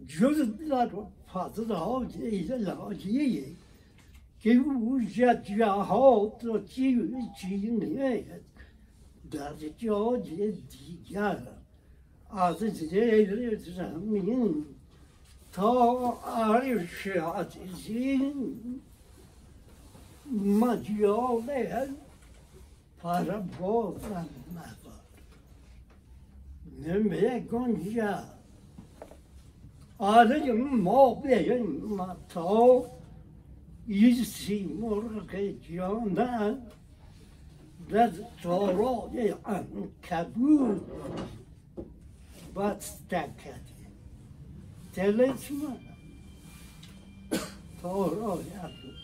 [0.07, 0.89] جز در
[1.33, 3.55] فضلهای الهی
[4.39, 6.59] که وجد جهات را
[7.41, 8.23] چینه
[9.31, 11.37] در جای دیگر
[12.29, 14.65] از زیر زمین
[15.51, 18.81] تا عرش عزیزین
[20.31, 21.49] مجال
[22.99, 24.84] پرواز ندارد
[26.79, 28.23] نمیگنجد
[29.97, 31.97] آره ما بریم
[32.29, 32.85] تا
[33.87, 35.35] ایسی مرغ
[35.71, 36.57] جانه
[37.89, 38.11] در
[38.43, 40.81] تارای انکبود
[42.55, 43.91] بسته کردیم
[44.95, 45.77] دلت من
[47.81, 48.95] تارای انکبود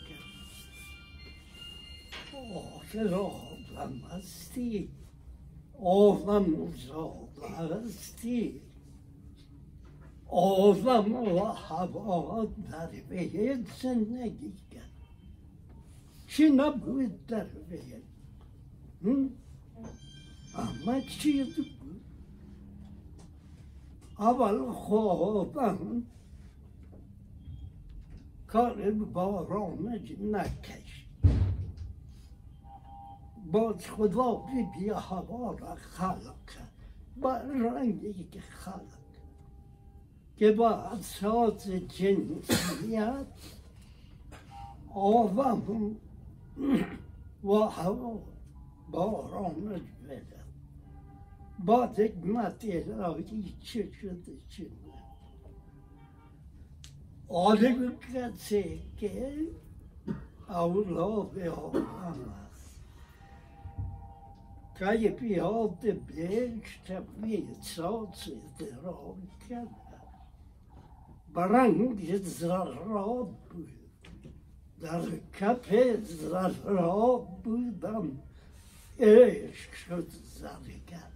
[2.56, 4.88] آخر آدم هستی
[5.84, 8.60] آدم زاد هستی
[10.28, 14.82] آدم و هوا در وی زندگی کرد.
[16.26, 18.02] چی نبود در وی؟
[20.54, 22.00] اما چیز بود.
[24.18, 26.02] اول خودم
[28.46, 31.06] کار بارانج نکش
[33.52, 34.42] باز خدا
[34.78, 36.61] بیا هوا را خلق
[37.16, 38.98] با رنگی که خلق
[40.36, 43.26] که با اساس جنسیت
[44.94, 45.96] آدم
[47.44, 48.18] و هوا
[48.90, 50.42] بارانج بده
[51.64, 54.66] با حکمت الهی چه شده چه
[57.28, 59.36] آدم کسی که
[60.48, 62.41] اولاد آدم
[66.06, 68.28] بهشت و احساس
[68.58, 69.68] درام کرد
[71.34, 73.72] برنگ ذرات بود
[74.80, 75.02] در
[75.40, 75.74] کف
[76.04, 78.22] ذرات بودم
[78.98, 81.12] عشق شد زرگر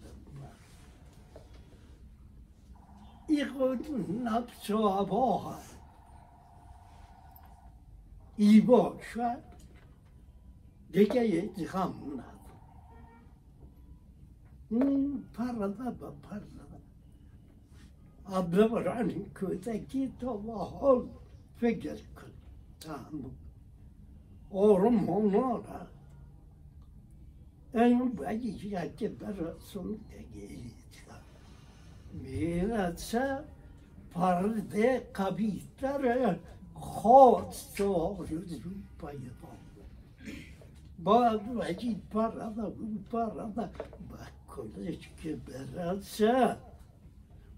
[3.28, 3.86] این خود
[4.24, 5.76] نفس و هوا هست
[8.36, 9.42] ای باشد
[10.92, 12.36] دیگه یک غم ندارم
[15.34, 16.66] پرده به پرده
[18.28, 21.08] عبدالرحمن کودکی تا به حال
[21.60, 22.32] فکر کن
[22.80, 23.30] تحمل
[24.50, 25.86] آرام هناره
[27.74, 30.58] این باید که برسون دیگه
[32.12, 33.38] می‌رسه
[34.10, 36.36] پرده قویتر
[36.74, 39.30] خواست و آرزو پیدا
[41.04, 42.70] باید وجید پرده و
[43.10, 44.36] پرده با کلش
[45.24, 46.57] که برسه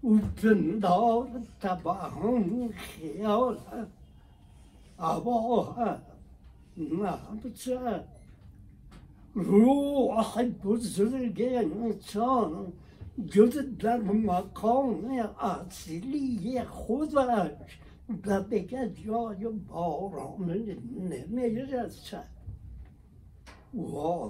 [0.00, 1.28] او پندار
[1.60, 3.58] تباهم خیال
[4.98, 5.98] هوا
[6.76, 8.04] نبسه
[9.34, 12.72] روح بزرگ انسان
[13.26, 15.04] جز در مقام
[15.40, 17.78] اصلی خودش
[18.26, 20.76] و دیگه جای باران
[21.10, 22.28] نمیرسد
[23.74, 24.28] و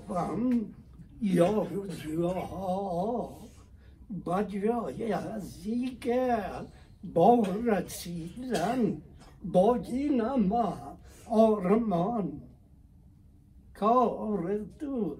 [1.21, 3.39] آدم یا روزها
[4.09, 6.37] با جای ازی که
[7.03, 9.01] با رسیدن
[9.43, 10.97] با دینما
[11.29, 12.41] آرمان
[13.73, 15.17] کار تو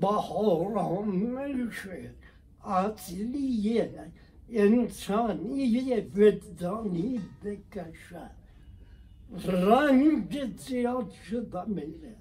[0.00, 1.86] بهارامش
[2.64, 3.82] اصلی
[4.48, 8.40] انسانی بدانی بکشد
[9.44, 12.19] رنگ زیاد شده میره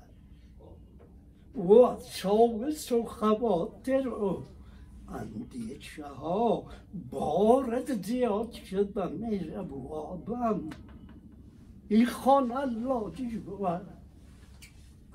[1.56, 4.44] و ساوس و خواطر و
[5.10, 6.66] اندیشه ها
[7.10, 8.52] بارد زیاد
[9.12, 10.70] میره و آدم
[11.88, 13.82] این خانه لاجی بود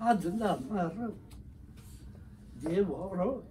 [0.00, 1.12] عدل مرد
[2.60, 3.42] دیوارا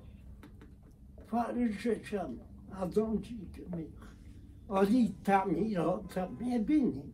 [1.27, 2.35] فرششم
[2.71, 4.03] از آن چی که می‌خواد
[4.67, 7.13] آلی تعمیرات می‌بینی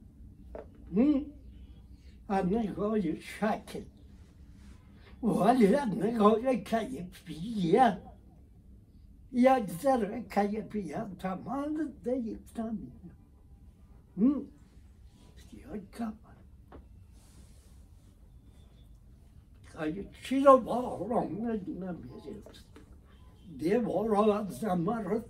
[2.29, 3.81] از نگاه شکل
[5.23, 8.01] ولی از نگاه کیفیت
[9.31, 12.77] یک ذره کیفیت تمام دیفتن
[15.37, 16.29] اختیار کمر
[20.23, 22.47] چی رو باران نمیرید
[23.57, 25.21] دیوار از زمر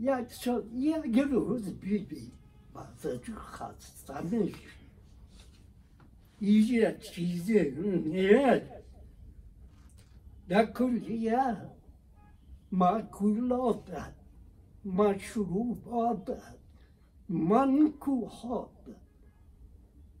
[0.00, 2.32] یک سال یک روز بیبی
[2.74, 4.85] بعد خسته میشه
[6.40, 8.62] یه چیزی نیست
[10.48, 11.56] در کلیه
[12.72, 14.12] معکولات
[14.84, 16.42] مشروبات
[17.28, 18.70] منکوحات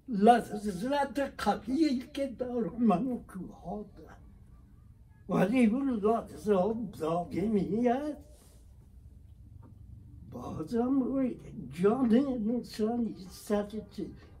[0.08, 3.86] لذت قوی که در منکوحات
[5.28, 8.16] ولی اون لحظه داگمیت
[10.30, 11.02] بازم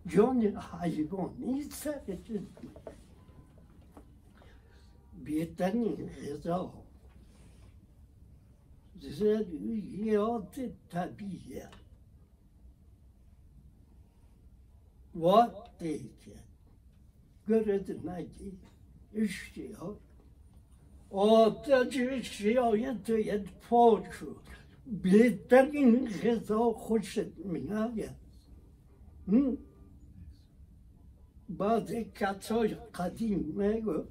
[0.08, 2.28] جان حیوانی سرت
[5.24, 6.74] بهترین غذا
[9.02, 11.74] ضروریات طبیعت
[15.14, 16.32] وقتی که
[17.48, 18.58] گرد نگی
[19.14, 20.00] اشتیاق
[21.10, 24.40] آتش شیایت پاک شد
[25.02, 28.16] بهترین غذا خوشت میآید
[31.48, 34.04] بعض کسای قدیم میگو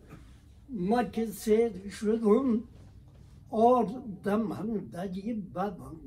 [0.70, 2.64] ما که سیر شدم
[3.50, 6.00] آر دمندگی بدم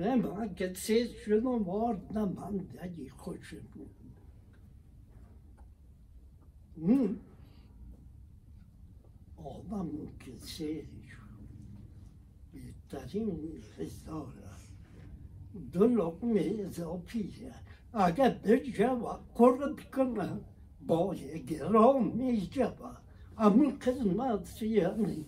[0.00, 3.66] Men man kan se şunu var da man da خوشم
[9.36, 11.12] آدم که سیرش
[12.52, 14.32] بهترین غذا
[15.72, 20.40] دو لقمه اضافیه اگر بجوا قرب کنه
[20.86, 21.14] با
[21.48, 22.92] گرام میجوا
[23.38, 25.24] اما خدمت یعنی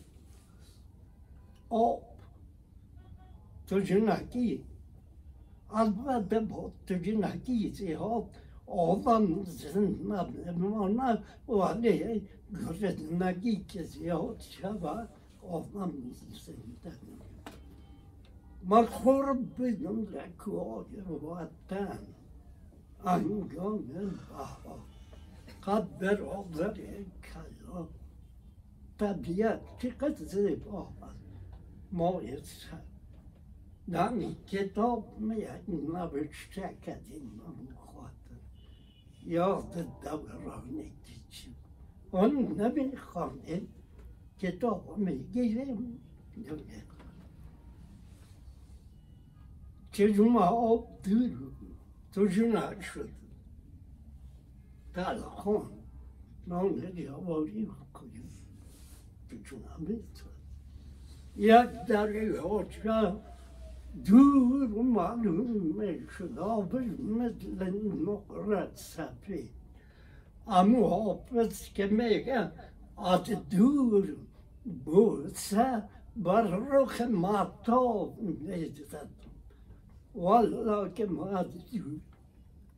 [1.71, 2.03] آب
[3.67, 4.65] تجنکی
[5.71, 8.29] البته با تجنکی زیاد
[8.67, 15.09] آدم زندمانه ولی گرسنگی که زیاد شود
[15.51, 16.99] آدم زنده
[18.65, 21.99] مخور بدون رکوهای وطن
[23.07, 24.85] انگام بها
[25.67, 26.75] قد برادر
[27.23, 27.89] کلا
[28.99, 30.93] طبیعت چقدر زیبا
[31.93, 32.21] ما
[33.89, 37.41] نمی کتاب می نوشته کردیم
[37.77, 38.41] خاطر
[39.27, 41.57] یاد دوران کچیم
[42.11, 43.63] اون نمی خانه
[44.39, 46.01] کتاب می‌گیریم
[46.37, 46.83] نمی
[49.93, 51.53] چجوم آب دور
[52.13, 53.11] تو جنا شد
[54.95, 55.71] تلخان
[56.47, 58.31] نان جواری کنیم
[59.31, 60.33] تو جنا میتون
[61.37, 63.17] یک دریاچه
[64.05, 67.73] دور معلوم می‌شد آبش مثل
[68.07, 69.51] نقرت سفید
[70.47, 72.53] اما حافظ که میگه
[72.99, 74.17] از دور
[74.85, 75.83] بوسه
[76.17, 79.32] بر رخ مطاب می‌زد
[80.15, 82.01] والا که ما از دور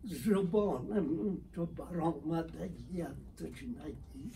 [0.04, 3.04] زبانم تو برآمدگی
[3.36, 4.30] تو نگی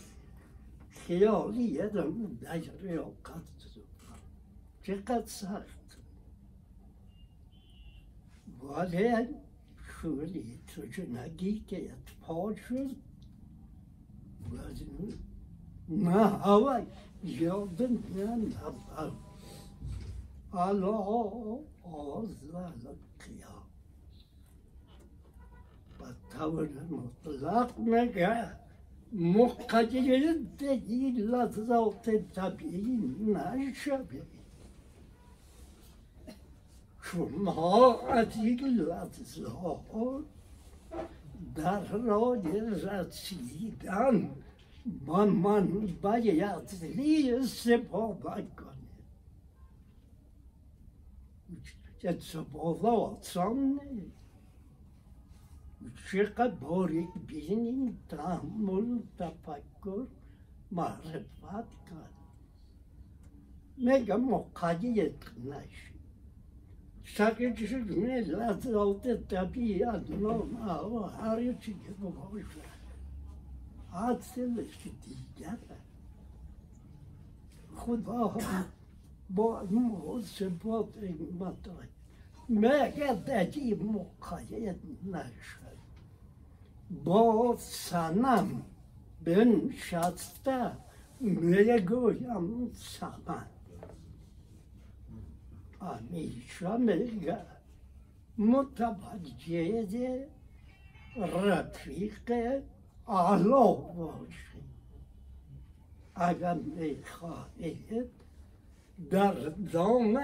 [0.89, 3.41] خیالی یدم در ریاقت
[4.83, 5.97] چقدر سخت
[8.63, 9.27] ولی
[10.01, 12.95] شوری تو نگی که اتفاق شد
[15.89, 16.81] نه هوا
[17.23, 19.13] یادم نمیاد
[20.53, 21.59] الا
[21.93, 23.65] آزال قیام
[25.99, 28.59] و طور مطلق نگه
[29.13, 34.27] مقدر دیگی لذات طبیعی نشده
[37.01, 40.23] شما از این لحظات
[41.55, 44.29] در راه رسیدن
[45.05, 46.63] با من باید
[47.33, 48.79] استفاده کنید
[51.99, 54.03] ზობოვლავალ ცონნე
[56.07, 58.87] შეკა ბორიკ ბიზნინ დამოლ
[59.19, 60.05] დაფაკორ
[60.79, 62.03] მარფატკა
[63.87, 65.93] მე გამოყადი ეთნაში
[67.17, 70.35] საკითხში მე ლაზავდე დაბი ადნო
[70.77, 72.65] ავა არიჩი გემოგვიშა
[74.07, 75.79] აცელში დიგატა
[77.79, 78.19] ხუდა
[81.39, 81.89] مطلب
[82.49, 85.79] مگر دجی مقاید نشد
[87.03, 88.61] با سنم
[89.25, 90.71] بنشسته
[91.19, 93.47] می‌گویم سمن
[95.81, 97.37] همیشه میگه
[98.37, 100.27] متوجه
[101.15, 102.31] رفیق
[103.07, 104.63] اعلا باشی
[106.15, 108.18] اگر می‌خواهید
[109.09, 109.33] در
[109.73, 110.19] دام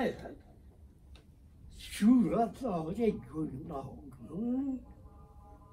[1.78, 4.80] صورت های گناهگون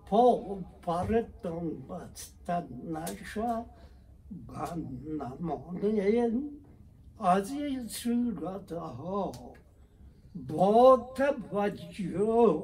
[0.06, 3.64] پا و پرتان بسته نشه
[4.48, 4.76] و
[5.40, 6.50] نمانید
[7.20, 9.32] از این صورت ها
[10.34, 12.62] با توجه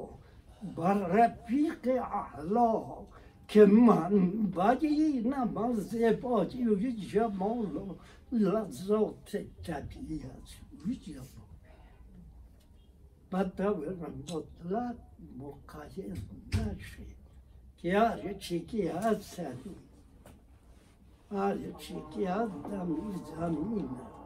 [0.75, 2.83] بر رفیق اعلا
[3.47, 7.95] که من بگی نماز بازی و جمال
[8.31, 10.49] و لذات طبیعت
[10.85, 11.21] ویجا
[13.29, 14.95] به طور مطلق
[15.37, 16.17] مقاید
[16.53, 17.03] نشه
[17.77, 19.57] که هر چی که هستن
[21.31, 22.95] هر چی که هستن
[23.35, 24.19] زمینه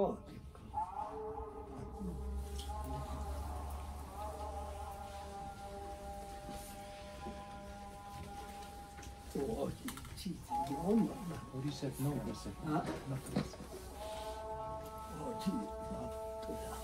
[0.00, 0.16] God.
[9.38, 9.70] Oh,
[10.16, 10.34] geez,
[10.70, 12.80] you all What he said, no, he said, huh?
[13.10, 13.44] nothing.
[15.20, 16.79] Oh, gee, not to that.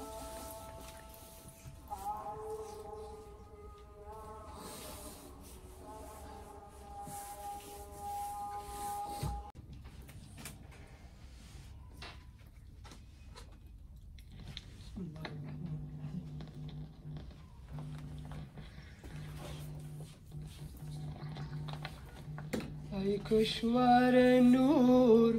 [23.30, 25.34] کشور نور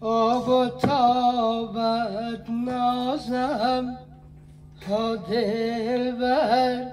[0.00, 3.98] آب و تابت نازم.
[4.88, 6.92] ها دلبر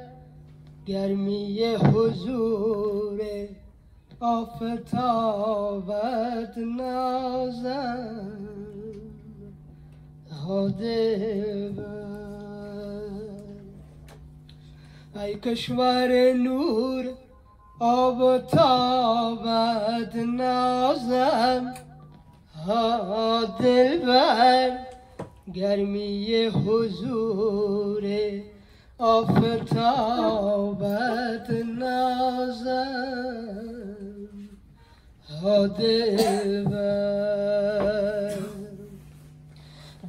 [0.85, 3.21] گرمی حضور
[4.19, 5.67] آفتابت
[6.77, 8.39] نازم.
[10.31, 12.09] ها دلبر.
[15.15, 17.18] ای کشور نور
[17.79, 21.73] آب و تابت نازم
[22.65, 24.77] ها دلبر.
[25.53, 28.03] گرمی حضور
[28.97, 30.39] آفتابت
[31.77, 33.19] نازم
[35.41, 37.29] ها دلبر.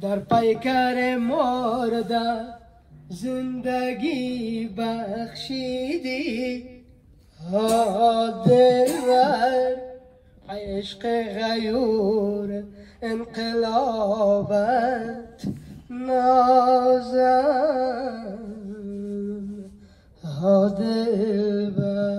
[0.01, 2.43] در پیکر مرده
[3.09, 6.70] زندگی بخشیدی.
[7.49, 9.75] ها دلبر
[10.49, 12.63] عشق غیور
[13.01, 14.61] انقلابت
[15.89, 17.21] نازم
[20.23, 22.11] ها دلبر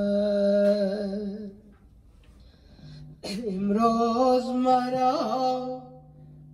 [3.25, 5.83] امروز مرا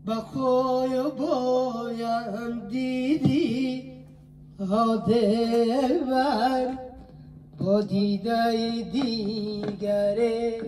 [0.07, 3.93] به خوی و بایم دیدی.
[4.61, 6.88] ها دلبر
[7.59, 8.52] با دیده
[8.92, 10.61] دیگره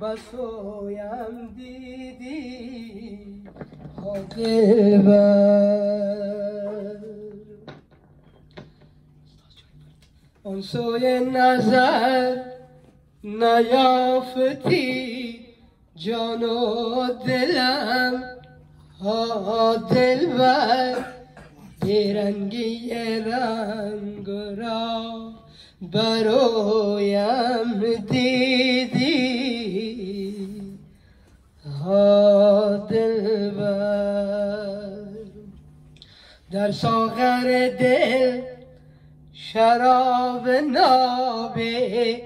[0.00, 3.42] بسویم دیدی.
[3.96, 5.82] ها دلبر
[10.44, 12.36] آن سوی نظر
[13.24, 14.92] نیافتی
[15.96, 18.24] جان و دلم.
[19.00, 21.04] ها دلبر
[21.80, 22.90] بیرنگی
[23.20, 25.32] رنگ را
[25.82, 27.80] برایم
[28.10, 29.12] دیدی
[31.84, 34.32] ها دلبر
[36.50, 38.40] در ساغر دل
[39.32, 42.22] شراب نابه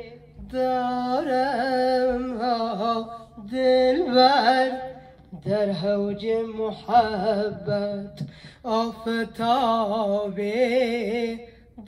[0.52, 3.10] دارم ها
[3.52, 4.86] دلبر.
[5.46, 6.26] در حوج
[6.58, 8.20] محبت
[8.64, 10.46] آفتابه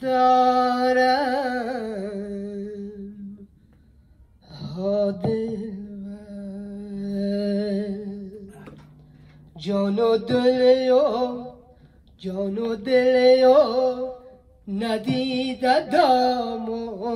[0.01, 1.89] دارم.
[5.11, 5.59] دلبر
[9.57, 11.45] جان و دل و
[12.17, 14.09] جان و دل و
[14.67, 17.15] ندیده دام و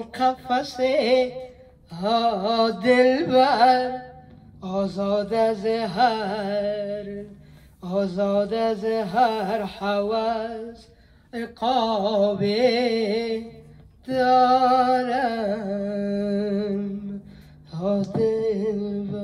[1.91, 4.01] ها دلبر
[4.61, 7.25] آزاد از هر
[7.81, 10.92] آزاد از هر حوض.
[11.33, 12.51] عقابه
[14.07, 15.63] دارم.
[17.73, 19.23] ها دلبر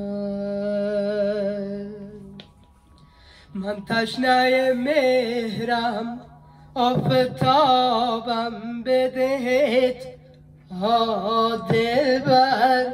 [3.53, 6.19] من تشنه مهرم
[6.75, 8.53] آفتابم
[8.85, 9.95] بدهید
[10.81, 12.85] ها دلبر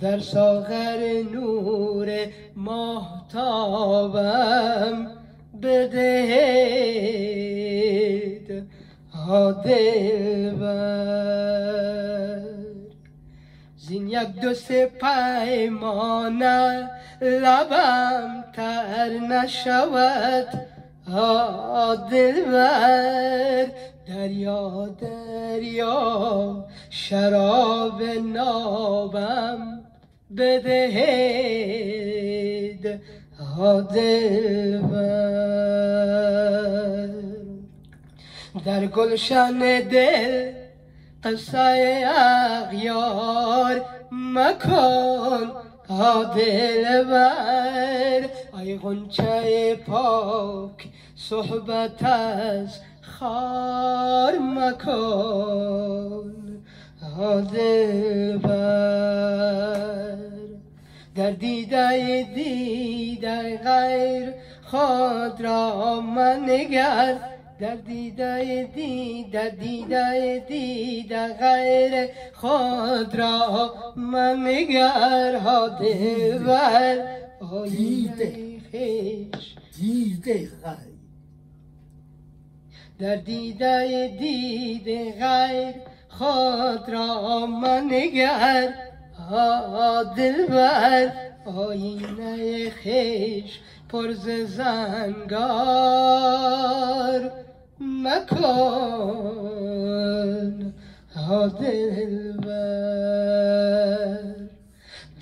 [0.00, 2.08] در ساغر نور
[2.56, 3.86] ماهتابم
[5.62, 7.55] بدهید
[9.26, 9.52] ها
[13.76, 16.90] زین یک دو سه پیمانه
[17.22, 20.48] لبم تر نشود.
[21.08, 23.66] ها دلبر.
[24.08, 28.02] دریا دریا شراب
[28.34, 29.80] نابم
[30.36, 31.66] بدهید.
[33.82, 35.36] دلبر.
[38.64, 39.58] در گلشن
[39.90, 40.52] دل
[41.24, 45.52] قصه اغیار مکن
[46.36, 48.28] دلبر
[48.58, 56.32] ای غنچه پاک صحبت از خار مکن
[57.52, 58.56] دلبر
[61.14, 64.32] در دیده دیده غیر
[64.70, 76.98] خود را منگر در دیده دید در دیده دیده غیر خود را منگر ها دلبر
[77.68, 78.60] دیده.
[78.72, 80.32] خیش دیده.
[80.32, 80.96] غیر.
[82.98, 84.84] در دیده دید
[85.22, 85.74] غیر
[86.08, 88.74] خود را منگر
[89.30, 91.12] آ دلبر
[91.46, 94.12] آینه خیش پر
[94.44, 95.46] زنگار.
[97.80, 98.44] مکن
[101.30, 102.56] آ دلبر.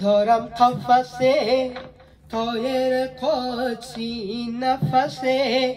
[0.00, 1.70] دارم قفسه
[2.30, 5.76] طایر قدسی نفسه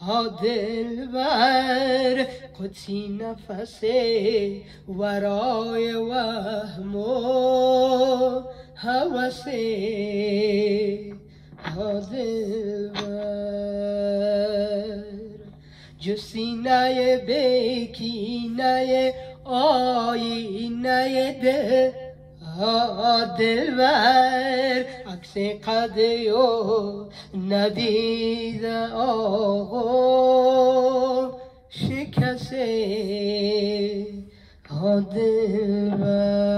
[0.00, 2.26] ها دلبر.
[2.60, 8.42] قدسی نفسه ورای وهم و
[8.76, 9.60] هوسه
[11.64, 13.89] ها دلبر.
[16.00, 22.10] جو سینه بکینه آینه ده.
[23.38, 27.04] دلبر عکس قده و
[27.48, 29.90] ندید آقا
[31.68, 32.66] شکسه
[34.82, 36.50] آ دلبر.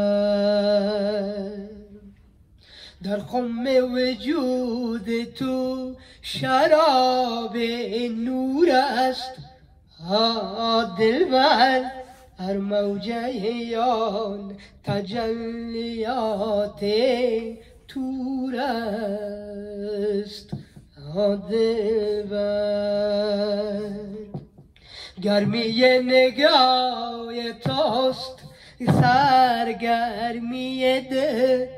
[3.05, 5.95] در خم وجود تو
[6.25, 7.57] شراب
[8.17, 9.33] نور است.
[10.11, 11.85] آ دلبر
[12.39, 16.81] هر موجه آن تجلیات
[17.89, 18.57] تور
[20.21, 20.51] است.
[21.17, 22.43] آ دلبر
[25.23, 28.39] گرمی نگاه توست.
[29.01, 30.41] سرگرمی
[31.11, 31.69] ده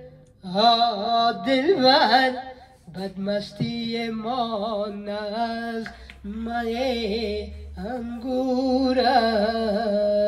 [0.54, 2.53] آ دلبر
[2.94, 5.86] بدمستی ما از
[6.24, 10.24] مایه انگور است.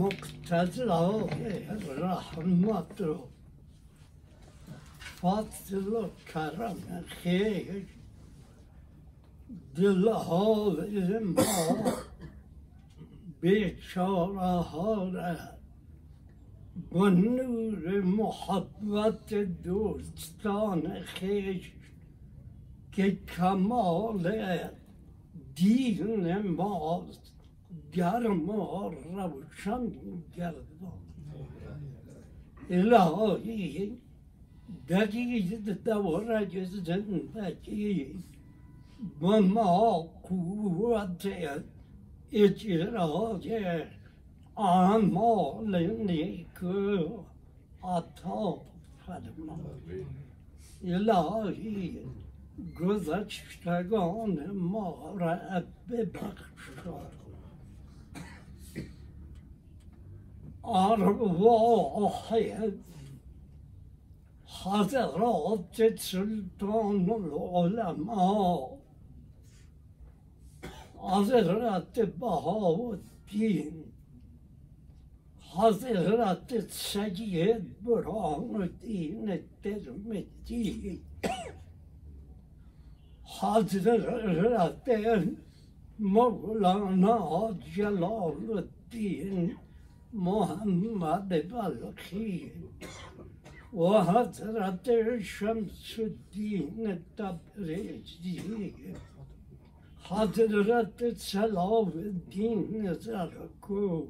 [0.00, 1.64] مقتضای
[1.98, 3.18] رحمت و
[5.20, 6.76] فضل و کرم
[7.22, 7.86] خیر
[9.76, 11.44] دلهای ما
[13.40, 15.36] بیچاره ها را
[16.90, 21.72] با نور محبت دوستان خیش
[22.92, 24.58] که کمال
[25.54, 27.32] دین ماست
[27.92, 29.92] گرم و روشن
[30.36, 31.00] گردان
[32.70, 33.98] الهی
[34.88, 38.14] دقیق دوره زندگی
[39.20, 41.26] ما قوت
[42.32, 43.84] اجرای
[44.56, 47.24] اعمال نیکو
[47.84, 48.62] عطا
[49.06, 49.58] فرما
[50.84, 51.98] الهی
[52.80, 57.00] گذشتگان ما را ببخشا
[60.64, 62.32] ارواح
[64.64, 68.79] حضرات سلطان العلماء
[71.02, 73.84] حضرت بهاءالدین
[75.54, 81.00] حضرت سید برهان الدین ترمذی
[83.40, 84.88] حضرت
[85.98, 89.56] مولانا جلال الدین
[90.12, 92.52] محمد بلخی
[93.72, 98.74] و حضرت شمس الدین تبریزی
[100.10, 104.06] حضرت سلام الدین زرکو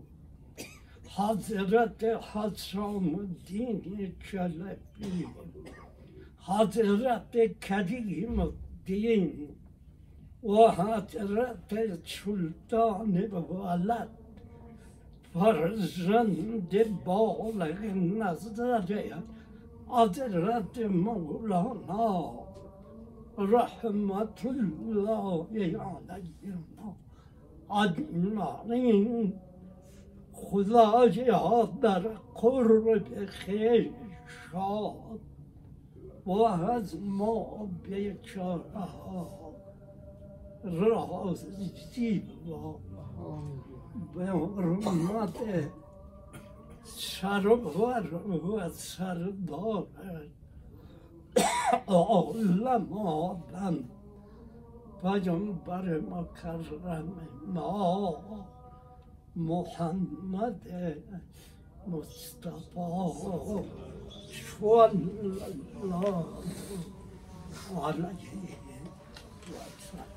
[1.17, 5.27] حضرت حسام الدین چلبی
[6.47, 9.49] حضرت کریم الدین
[10.43, 11.75] و حضرت
[12.05, 14.09] سلطان ولد
[15.33, 17.85] فرزند بالغ
[18.21, 19.05] نظر
[19.89, 22.50] حضرت مولانا
[23.41, 26.01] رحمت الله علینا
[27.71, 29.33] اجمعین
[30.33, 32.01] خدایا در
[32.35, 33.93] قرب خیر
[34.53, 35.21] شاد
[36.27, 39.55] و از ما بیچاره ها
[40.65, 42.81] راضی با
[44.15, 45.39] به حرمت
[46.83, 49.87] سرور و سردار
[51.89, 53.85] عالم آدم
[55.03, 57.13] پیامبر مکرم
[57.55, 58.15] ما
[59.37, 60.63] محمد
[61.89, 62.91] مصطفى
[64.61, 64.91] صلى
[65.83, 66.25] الله
[67.77, 68.15] عليه
[69.47, 70.11] وسلم